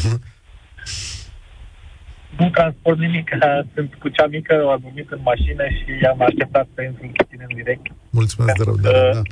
[2.39, 3.29] Nu transport nimic,
[3.75, 7.45] sunt cu cea mică, am adormit în mașină și am așteptat să intru cu tine
[7.49, 7.87] în direct.
[8.11, 9.23] Mulțumesc de răbdare, uh, da.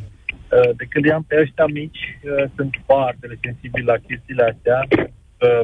[0.57, 4.79] Uh, de când i-am pe ăștia mici, uh, sunt foarte sensibili la chestiile astea.
[5.45, 5.61] Uh,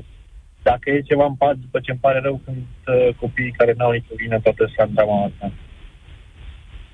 [0.63, 3.91] dacă e ceva în pat, după ce îmi pare rău, sunt uh, copiii care n-au
[3.91, 5.53] nicio vină toată drama asta.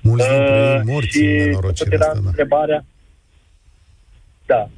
[0.01, 2.29] Mulți dintre ei morți și în asta, da.
[2.29, 2.85] întrebarea,
[4.45, 4.76] da, și că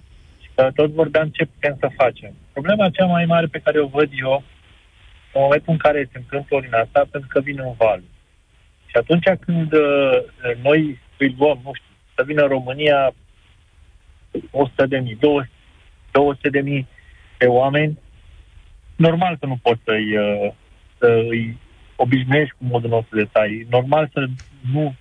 [0.75, 2.33] tot vorbeam ce putem să facem.
[2.51, 4.43] Problema cea mai mare pe care o văd eu,
[5.33, 8.01] în momentul în care se întâmplă din asta, pentru că vine un val.
[8.85, 10.17] Și atunci când uh,
[10.63, 13.13] noi îi luăm, nu știu, să vină în România
[14.51, 15.17] 100 de mii,
[16.11, 16.87] 200 de mii
[17.37, 17.99] de oameni,
[18.95, 20.51] normal că nu poți să-i, uh,
[20.97, 21.57] să îi
[21.95, 23.67] obișnuiești cu modul nostru de trai.
[23.69, 24.25] Normal să
[24.73, 24.95] nu,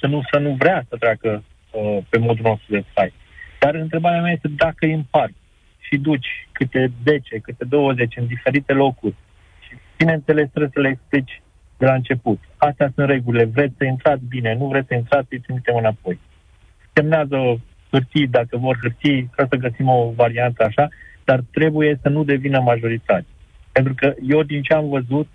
[0.00, 3.12] să nu, să nu vrea să treacă uh, pe modul nostru de trai.
[3.58, 5.32] Dar întrebarea mea este dacă îi împart
[5.78, 9.14] și duci câte 10, câte 20 în diferite locuri
[9.60, 11.42] și, bineînțeles, trebuie să le explici
[11.78, 12.38] de la început.
[12.56, 13.44] Astea sunt regulile.
[13.44, 16.18] Vreți să intrați bine, nu vreți să intrați, îi trimitem înapoi.
[16.92, 20.88] Semnează hârtii, dacă vor hârtii, ca să găsim o variantă așa,
[21.24, 23.26] dar trebuie să nu devină majoritate.
[23.72, 25.28] Pentru că eu, din ce am văzut,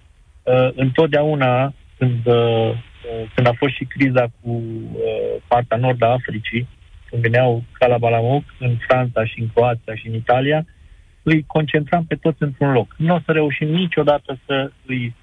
[0.44, 6.08] uh, întotdeauna, când, uh, uh, când a fost și criza cu uh, partea nord a
[6.08, 6.68] Africii,
[7.14, 10.66] când veneau ca la Balamuc, în Franța și în Croația și în Italia,
[11.24, 12.96] îi concentram pe toți într-un loc.
[12.98, 15.16] Nu o să reușim niciodată să îi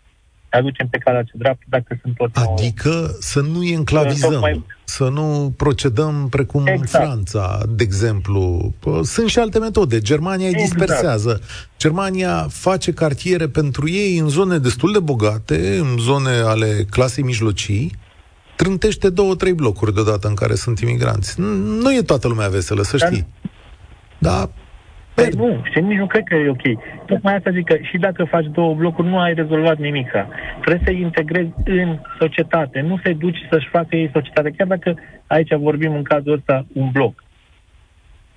[0.48, 4.64] aducem pe calea ce dreaptă dacă sunt tot Adică să nu îi enclavizăm, mai...
[4.84, 7.04] să nu procedăm precum exact.
[7.04, 8.74] Franța, de exemplu.
[9.02, 10.00] Sunt și alte metode.
[10.00, 10.70] Germania îi exact.
[10.70, 11.40] dispersează.
[11.78, 17.92] Germania face cartiere pentru ei în zone destul de bogate, în zone ale clasei mijlocii,
[18.62, 21.40] trântește două, trei blocuri deodată în care sunt imigranți.
[21.82, 23.26] Nu e toată lumea veselă, să știi.
[24.18, 24.48] Dar
[25.14, 26.66] Păi nu, și nici nu cred că e ok.
[27.06, 30.10] Tocmai asta zic că și dacă faci două blocuri, nu ai rezolvat nimic.
[30.60, 34.94] Trebuie să-i integrezi în societate, nu să-i duci să-și facă ei societate, chiar dacă
[35.26, 37.24] aici vorbim în cazul ăsta un bloc.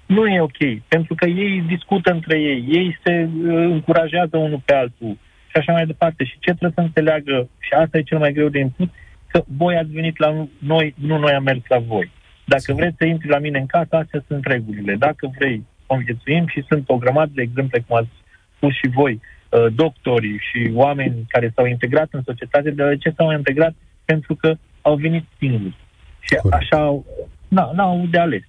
[0.05, 4.73] Nu e ok, pentru că ei discută între ei, ei se uh, încurajează unul pe
[4.73, 6.23] altul și așa mai departe.
[6.23, 8.89] Și ce trebuie să înțeleagă, și asta e cel mai greu de input,
[9.33, 12.11] că voi ați venit la noi, nu noi am mers la voi.
[12.45, 14.95] Dacă vreți să intri la mine în casă, astea sunt regulile.
[14.95, 18.13] Dacă vrei conviețuim și sunt o grămadă de exemple, cum ați
[18.55, 23.31] spus și voi, uh, doctorii și oameni care s-au integrat în societate, de ce s-au
[23.31, 23.73] integrat?
[24.05, 25.77] Pentru că au venit singuri.
[26.19, 27.03] Și așa,
[27.47, 28.43] n-au de ales.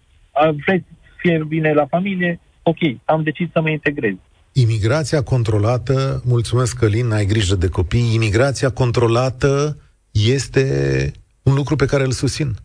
[0.66, 2.40] Vreți să fie bine la familie?
[2.62, 4.14] Ok, am decis să mă integrez.
[4.52, 9.78] Imigrația controlată, mulțumesc Călin, ai grijă de copii, imigrația controlată
[10.14, 12.56] este un lucru pe care îl susțin.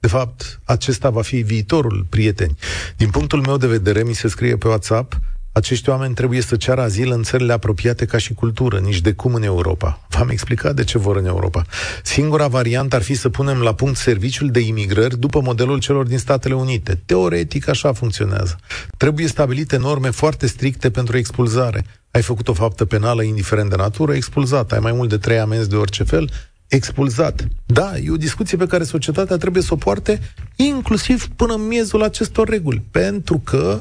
[0.00, 2.56] De fapt, acesta va fi viitorul, prieteni.
[2.96, 5.18] Din punctul meu de vedere, mi se scrie pe WhatsApp,
[5.52, 9.34] acești oameni trebuie să ceară azil în țările apropiate ca și cultură, nici de cum
[9.34, 10.06] în Europa.
[10.08, 11.64] V-am explicat de ce vor în Europa.
[12.02, 16.18] Singura variantă ar fi să punem la punct serviciul de imigrări după modelul celor din
[16.18, 17.02] Statele Unite.
[17.06, 18.56] Teoretic așa funcționează.
[18.96, 21.84] Trebuie stabilite norme foarte stricte pentru expulzare.
[22.10, 24.72] Ai făcut o faptă penală indiferent de natură, expulzat.
[24.72, 26.30] Ai mai mult de trei amenzi de orice fel,
[26.70, 27.46] expulzat.
[27.66, 30.20] Da, e o discuție pe care societatea trebuie să o poarte
[30.56, 33.80] inclusiv până în miezul acestor reguli, pentru că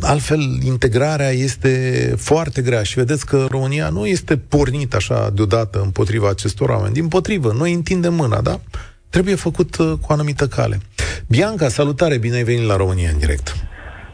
[0.00, 6.28] altfel integrarea este foarte grea și vedeți că România nu este pornit așa deodată împotriva
[6.28, 6.94] acestor oameni.
[6.94, 8.60] Din potrivă, noi întindem mâna, da?
[9.08, 10.80] Trebuie făcut uh, cu anumită cale.
[11.26, 13.54] Bianca, salutare, bine ai venit la România în direct.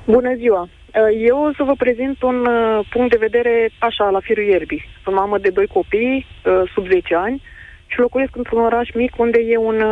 [0.07, 0.69] Bună ziua!
[0.95, 4.85] Uh, eu o să vă prezint un uh, punct de vedere așa, la firul ierbii.
[5.03, 7.43] Sunt mamă de doi copii, uh, sub 10 ani,
[7.87, 9.83] și locuiesc într-un oraș mic unde e un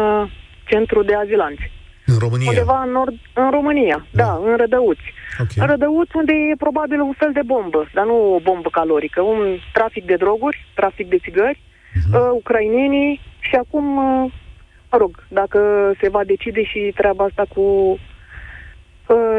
[0.64, 1.70] centru de azilanți.
[2.06, 2.48] În România?
[2.48, 5.12] Undeva în, nord, în România, da, da în Rădăuți.
[5.40, 5.56] Okay.
[5.56, 9.58] În Rădăuți unde e probabil un fel de bombă, dar nu o bombă calorică, un
[9.72, 12.14] trafic de droguri, trafic de țigări, uh-huh.
[12.14, 14.32] uh, ucrainenii și acum, uh,
[14.90, 15.58] mă rog, dacă
[16.00, 17.98] se va decide și treaba asta cu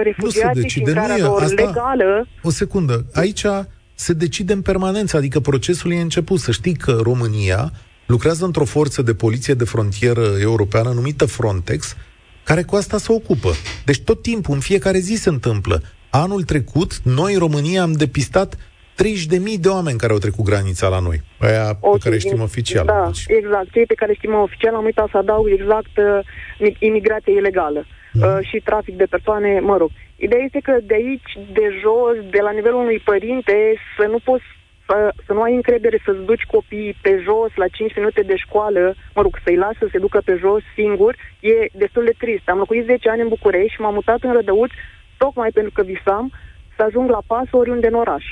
[0.03, 2.27] refugiații și intrarea lor Asta, legală...
[2.41, 3.05] O secundă.
[3.13, 3.45] Aici
[3.93, 6.39] se decide în permanență, adică procesul e început.
[6.39, 7.71] Să știi că România
[8.05, 11.95] lucrează într-o forță de poliție de frontieră europeană numită Frontex,
[12.43, 13.49] care cu asta se ocupă.
[13.85, 15.81] Deci tot timpul, în fiecare zi se întâmplă.
[16.09, 21.21] Anul trecut, noi, România, am depistat 30.000 de oameni care au trecut granița la noi.
[21.39, 22.85] Aia okay, pe care știm oficial.
[22.85, 23.23] Da, deci.
[23.27, 23.71] exact.
[23.71, 27.98] Cei pe care știm oficial, am uitat să adaug exact uh, imigrație ilegală mm.
[28.13, 29.89] Uh, și trafic de persoane, mă rog.
[30.15, 33.55] Ideea este că de aici, de jos, de la nivelul unui părinte,
[33.97, 34.43] să nu poți
[34.85, 38.95] să, să nu ai încredere să-ți duci copiii pe jos la 5 minute de școală,
[39.15, 42.49] mă rog, să-i lasă să se ducă pe jos singur, e destul de trist.
[42.49, 44.73] Am locuit 10 ani în București și m-am mutat în Rădăuți
[45.17, 46.31] tocmai pentru că visam
[46.75, 48.25] să ajung la pas oriunde în oraș.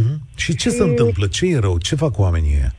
[0.00, 0.18] Mm-hmm.
[0.36, 0.74] Și ce și...
[0.74, 1.26] se întâmplă?
[1.26, 1.78] Ce e rău?
[1.78, 2.72] Ce fac oamenii ăia?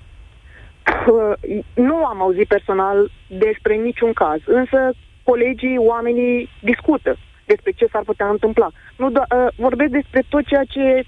[1.74, 4.78] Nu am auzit personal despre niciun caz, însă
[5.24, 8.70] colegii, oamenii discută despre ce s-ar putea întâmpla.
[8.98, 11.04] Nu do- uh, vorbesc despre tot ceea ce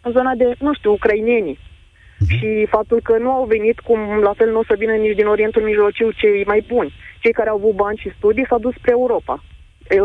[0.00, 1.58] în zona de, nu știu, ucrainenii.
[1.60, 2.38] Uh-huh.
[2.38, 5.26] Și faptul că nu au venit, cum la fel nu o să vină nici din
[5.26, 6.94] Orientul Mijlociu cei mai buni.
[7.20, 9.44] Cei care au avut bani și studii s-au dus spre Europa.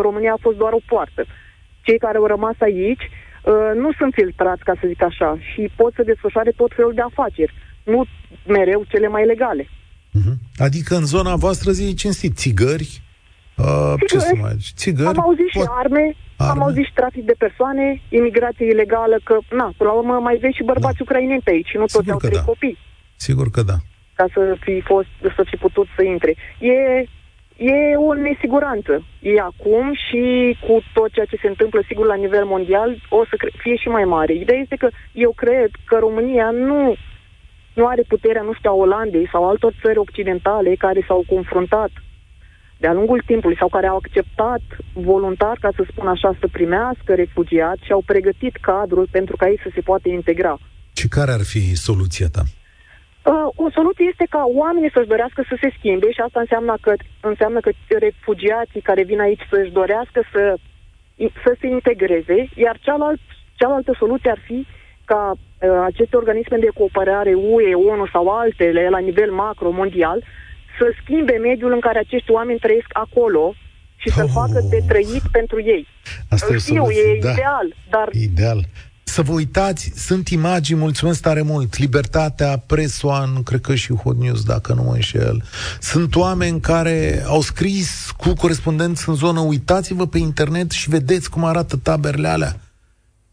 [0.01, 1.25] România a fost doar o poartă.
[1.81, 5.93] Cei care au rămas aici uh, nu sunt filtrați, ca să zic așa, și pot
[5.93, 7.53] să desfășoare tot felul de afaceri.
[7.83, 8.05] Nu
[8.47, 9.63] mereu cele mai legale.
[9.63, 10.35] Uh-huh.
[10.57, 13.01] Adică în zona voastră zi cinstit, țigări,
[13.57, 15.07] Uh, ce să mai Țigări?
[15.07, 19.73] Am auzit și arme, arme, am auzit și trafic de persoane, imigrație ilegală, că, na,
[19.77, 21.03] până la urmă mai vezi și bărbați da.
[21.03, 22.43] ucraineni pe aici, nu toți au trei da.
[22.43, 22.77] copii.
[23.15, 23.77] Sigur că da.
[24.15, 26.35] Ca să fi fost, să fi putut să intre.
[26.59, 26.77] E,
[27.71, 29.03] e o nesiguranță.
[29.19, 30.21] E acum și
[30.67, 34.03] cu tot ceea ce se întâmplă, sigur, la nivel mondial, o să fie și mai
[34.03, 34.33] mare.
[34.33, 36.95] Ideea este că eu cred că România nu,
[37.73, 41.91] nu are puterea, nu știu, a Olandei sau altor țări occidentale care s-au confruntat
[42.85, 44.63] de-a lungul timpului sau care au acceptat
[44.93, 49.59] voluntar, ca să spun așa, să primească refugiați și au pregătit cadrul pentru ca ei
[49.63, 50.53] să se poată integra.
[50.99, 52.43] Și care ar fi soluția ta?
[52.45, 56.93] Uh, o soluție este ca oamenii să-și dorească să se schimbe și asta înseamnă că,
[57.31, 57.71] înseamnă că
[58.07, 60.43] refugiații care vin aici să-și dorească să,
[61.43, 63.21] să se integreze, iar cealalt,
[63.59, 64.67] cealaltă soluție ar fi
[65.05, 70.19] ca uh, aceste organisme de cooperare UE, ONU sau altele la nivel macro, mondial,
[70.77, 73.53] să schimbe mediul în care acești oameni trăiesc acolo
[73.95, 74.29] și să oh.
[74.33, 75.87] facă de trăit pentru ei.
[76.29, 77.31] Asta Știu, e da.
[77.31, 78.07] ideal, dar...
[78.11, 78.65] Ideal.
[79.07, 84.43] Să vă uitați, sunt imagini, mulțumesc tare mult, Libertatea, Presoan, cred că și Hot News,
[84.43, 85.43] dacă nu mă înșel.
[85.79, 91.43] Sunt oameni care au scris cu corespondenți în zonă, uitați-vă pe internet și vedeți cum
[91.43, 92.59] arată taberele alea.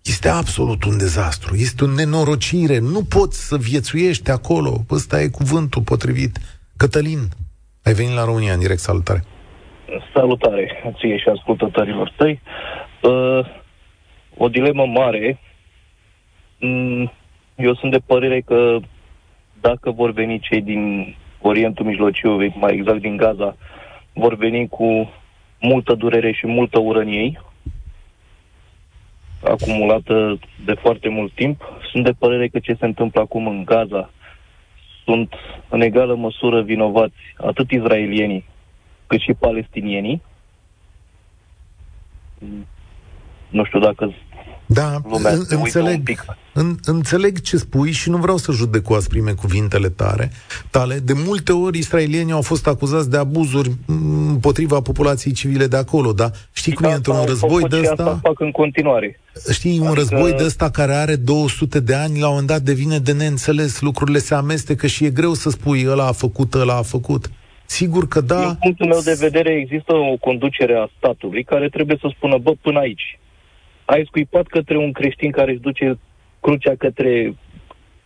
[0.02, 5.82] Este absolut un dezastru, este o nenorocire, nu poți să viețuiești acolo, ăsta e cuvântul
[5.82, 6.38] potrivit.
[6.76, 7.18] Cătălin,
[7.84, 9.24] ai venit la România în direct, salutare.
[10.14, 12.40] Salutare ție și ascultătorilor tăi.
[13.02, 13.46] Uh,
[14.36, 15.40] o dilemă mare.
[16.58, 17.12] Mm,
[17.56, 18.78] eu sunt de părere că
[19.60, 23.56] dacă vor veni cei din Orientul Mijlociu, mai exact din Gaza,
[24.12, 25.10] vor veni cu
[25.60, 27.40] multă durere și multă ură în ei,
[29.44, 31.62] acumulată de foarte mult timp.
[31.90, 34.10] Sunt de părere că ce se întâmplă acum în Gaza
[35.04, 35.34] sunt
[35.68, 38.44] în egală măsură vinovați atât izraelienii
[39.06, 40.22] cât și palestinienii.
[43.48, 44.14] Nu știu dacă
[44.72, 45.00] da,
[45.48, 50.30] înțeleg, în, înțeleg ce spui și nu vreau să judec cu asprime cuvintele tare,
[50.70, 50.98] tale.
[50.98, 53.70] De multe ori israelienii au fost acuzați de abuzuri
[54.28, 56.30] împotriva populației civile de acolo, da?
[56.52, 58.18] Știi cum da, e într-un război de ăsta?
[58.22, 59.20] fac în continuare.
[59.52, 60.00] Știi, un adică...
[60.00, 63.80] război de ăsta care are 200 de ani, la un moment dat devine de neînțeles,
[63.80, 67.30] lucrurile se amestecă și e greu să spui ăla a făcut, ăla a făcut.
[67.66, 68.40] Sigur că da.
[68.40, 72.52] Din punctul meu de vedere există o conducere a statului care trebuie să spună, bă,
[72.62, 73.18] până aici
[73.84, 75.98] ai scuipat către un creștin care își duce
[76.40, 77.34] crucea către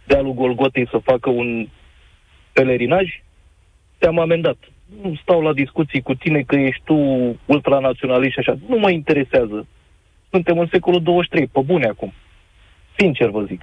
[0.06, 1.68] dealul Golgotei să facă un
[2.52, 3.22] pelerinaj,
[3.98, 4.56] te-am amendat.
[5.02, 6.94] Nu stau la discuții cu tine că ești tu
[7.44, 8.58] ultranaționalist și așa.
[8.68, 9.66] Nu mă interesează.
[10.30, 12.12] Suntem în secolul 23, pe bune acum.
[12.96, 13.60] Sincer vă zic.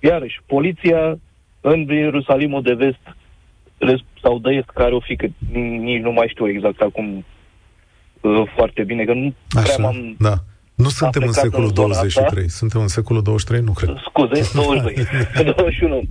[0.00, 1.18] Iarăși, poliția
[1.60, 3.16] în Ierusalimul de vest
[4.22, 7.24] sau de est, care o fi, că nici nu mai știu exact acum
[8.20, 10.34] uh, foarte bine, că nu Așa, prea m-am da.
[10.82, 12.56] Nu suntem în secolul în 23, asta.
[12.58, 13.96] suntem în secolul 23, nu cred.
[14.08, 15.06] Scuze, 22,
[15.56, 16.08] 21.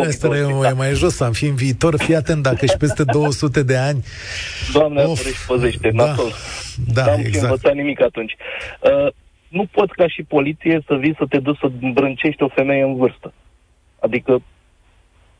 [0.00, 3.62] Asta e mai, mai jos, am fi în viitor, fii atent, dacă și peste 200
[3.62, 4.04] de ani...
[4.72, 6.32] Doamne, of, și păzește, da, nasol.
[6.92, 7.44] Da, N-am exact.
[7.44, 8.36] învățat nimic atunci.
[8.80, 9.12] Uh,
[9.48, 12.96] nu poți ca și poliție să vii să te duci să îmbrâncești o femeie în
[12.96, 13.32] vârstă.
[14.00, 14.42] Adică,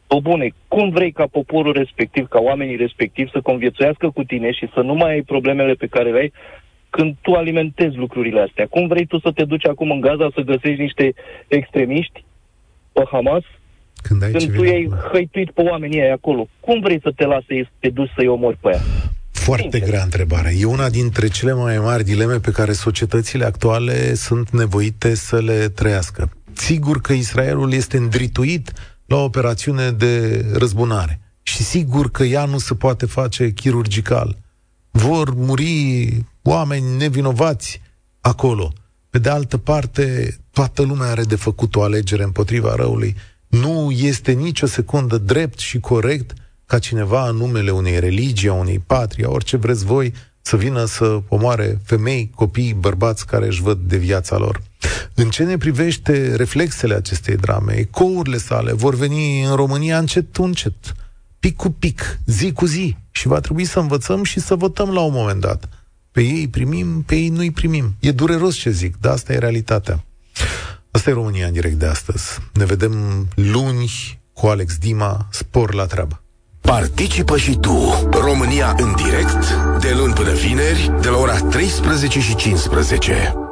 [0.06, 4.68] o bune, cum vrei ca poporul respectiv, ca oamenii respectiv să conviețuiască cu tine și
[4.74, 6.32] să nu mai ai problemele pe care le ai
[6.96, 8.66] când tu alimentezi lucrurile astea.
[8.66, 11.14] Cum vrei tu să te duci acum în Gaza să găsești niște
[11.48, 12.24] extremiști
[12.92, 13.44] pe Hamas
[14.02, 16.48] când, ai când tu ai hăituit pe oamenii ai acolo?
[16.60, 18.82] Cum vrei să te lase să te duci să-i omori pe aia?
[19.30, 19.88] Foarte Sincer.
[19.88, 20.52] grea întrebare.
[20.58, 25.68] E una dintre cele mai mari dileme pe care societățile actuale sunt nevoite să le
[25.68, 26.30] trăiască.
[26.52, 28.72] Sigur că Israelul este îndrituit
[29.06, 31.20] la o operațiune de răzbunare.
[31.42, 34.36] Și sigur că ea nu se poate face chirurgical.
[34.90, 37.80] Vor muri oameni nevinovați
[38.20, 38.72] acolo.
[39.10, 43.16] Pe de altă parte, toată lumea are de făcut o alegere împotriva răului.
[43.46, 46.32] Nu este nicio secundă drept și corect
[46.66, 50.84] ca cineva în numele unei religii, a unei patrii, a orice vreți voi, să vină
[50.84, 54.62] să omoare femei, copii, bărbați care își văd de viața lor.
[55.14, 60.94] În ce ne privește reflexele acestei drame, ecourile sale vor veni în România încet, încet,
[61.38, 65.00] pic cu pic, zi cu zi și va trebui să învățăm și să votăm la
[65.00, 65.68] un moment dat.
[66.14, 67.94] Pe ei primim, pe ei nu-i primim.
[68.00, 70.04] E dureros ce zic, dar asta e realitatea.
[70.90, 72.24] Asta e România în direct de astăzi.
[72.52, 73.90] Ne vedem luni
[74.32, 76.22] cu Alex Dima, spor la treabă.
[76.60, 82.34] Participă și tu, România în direct, de luni până vineri, de la ora 13 și
[82.34, 83.43] 15.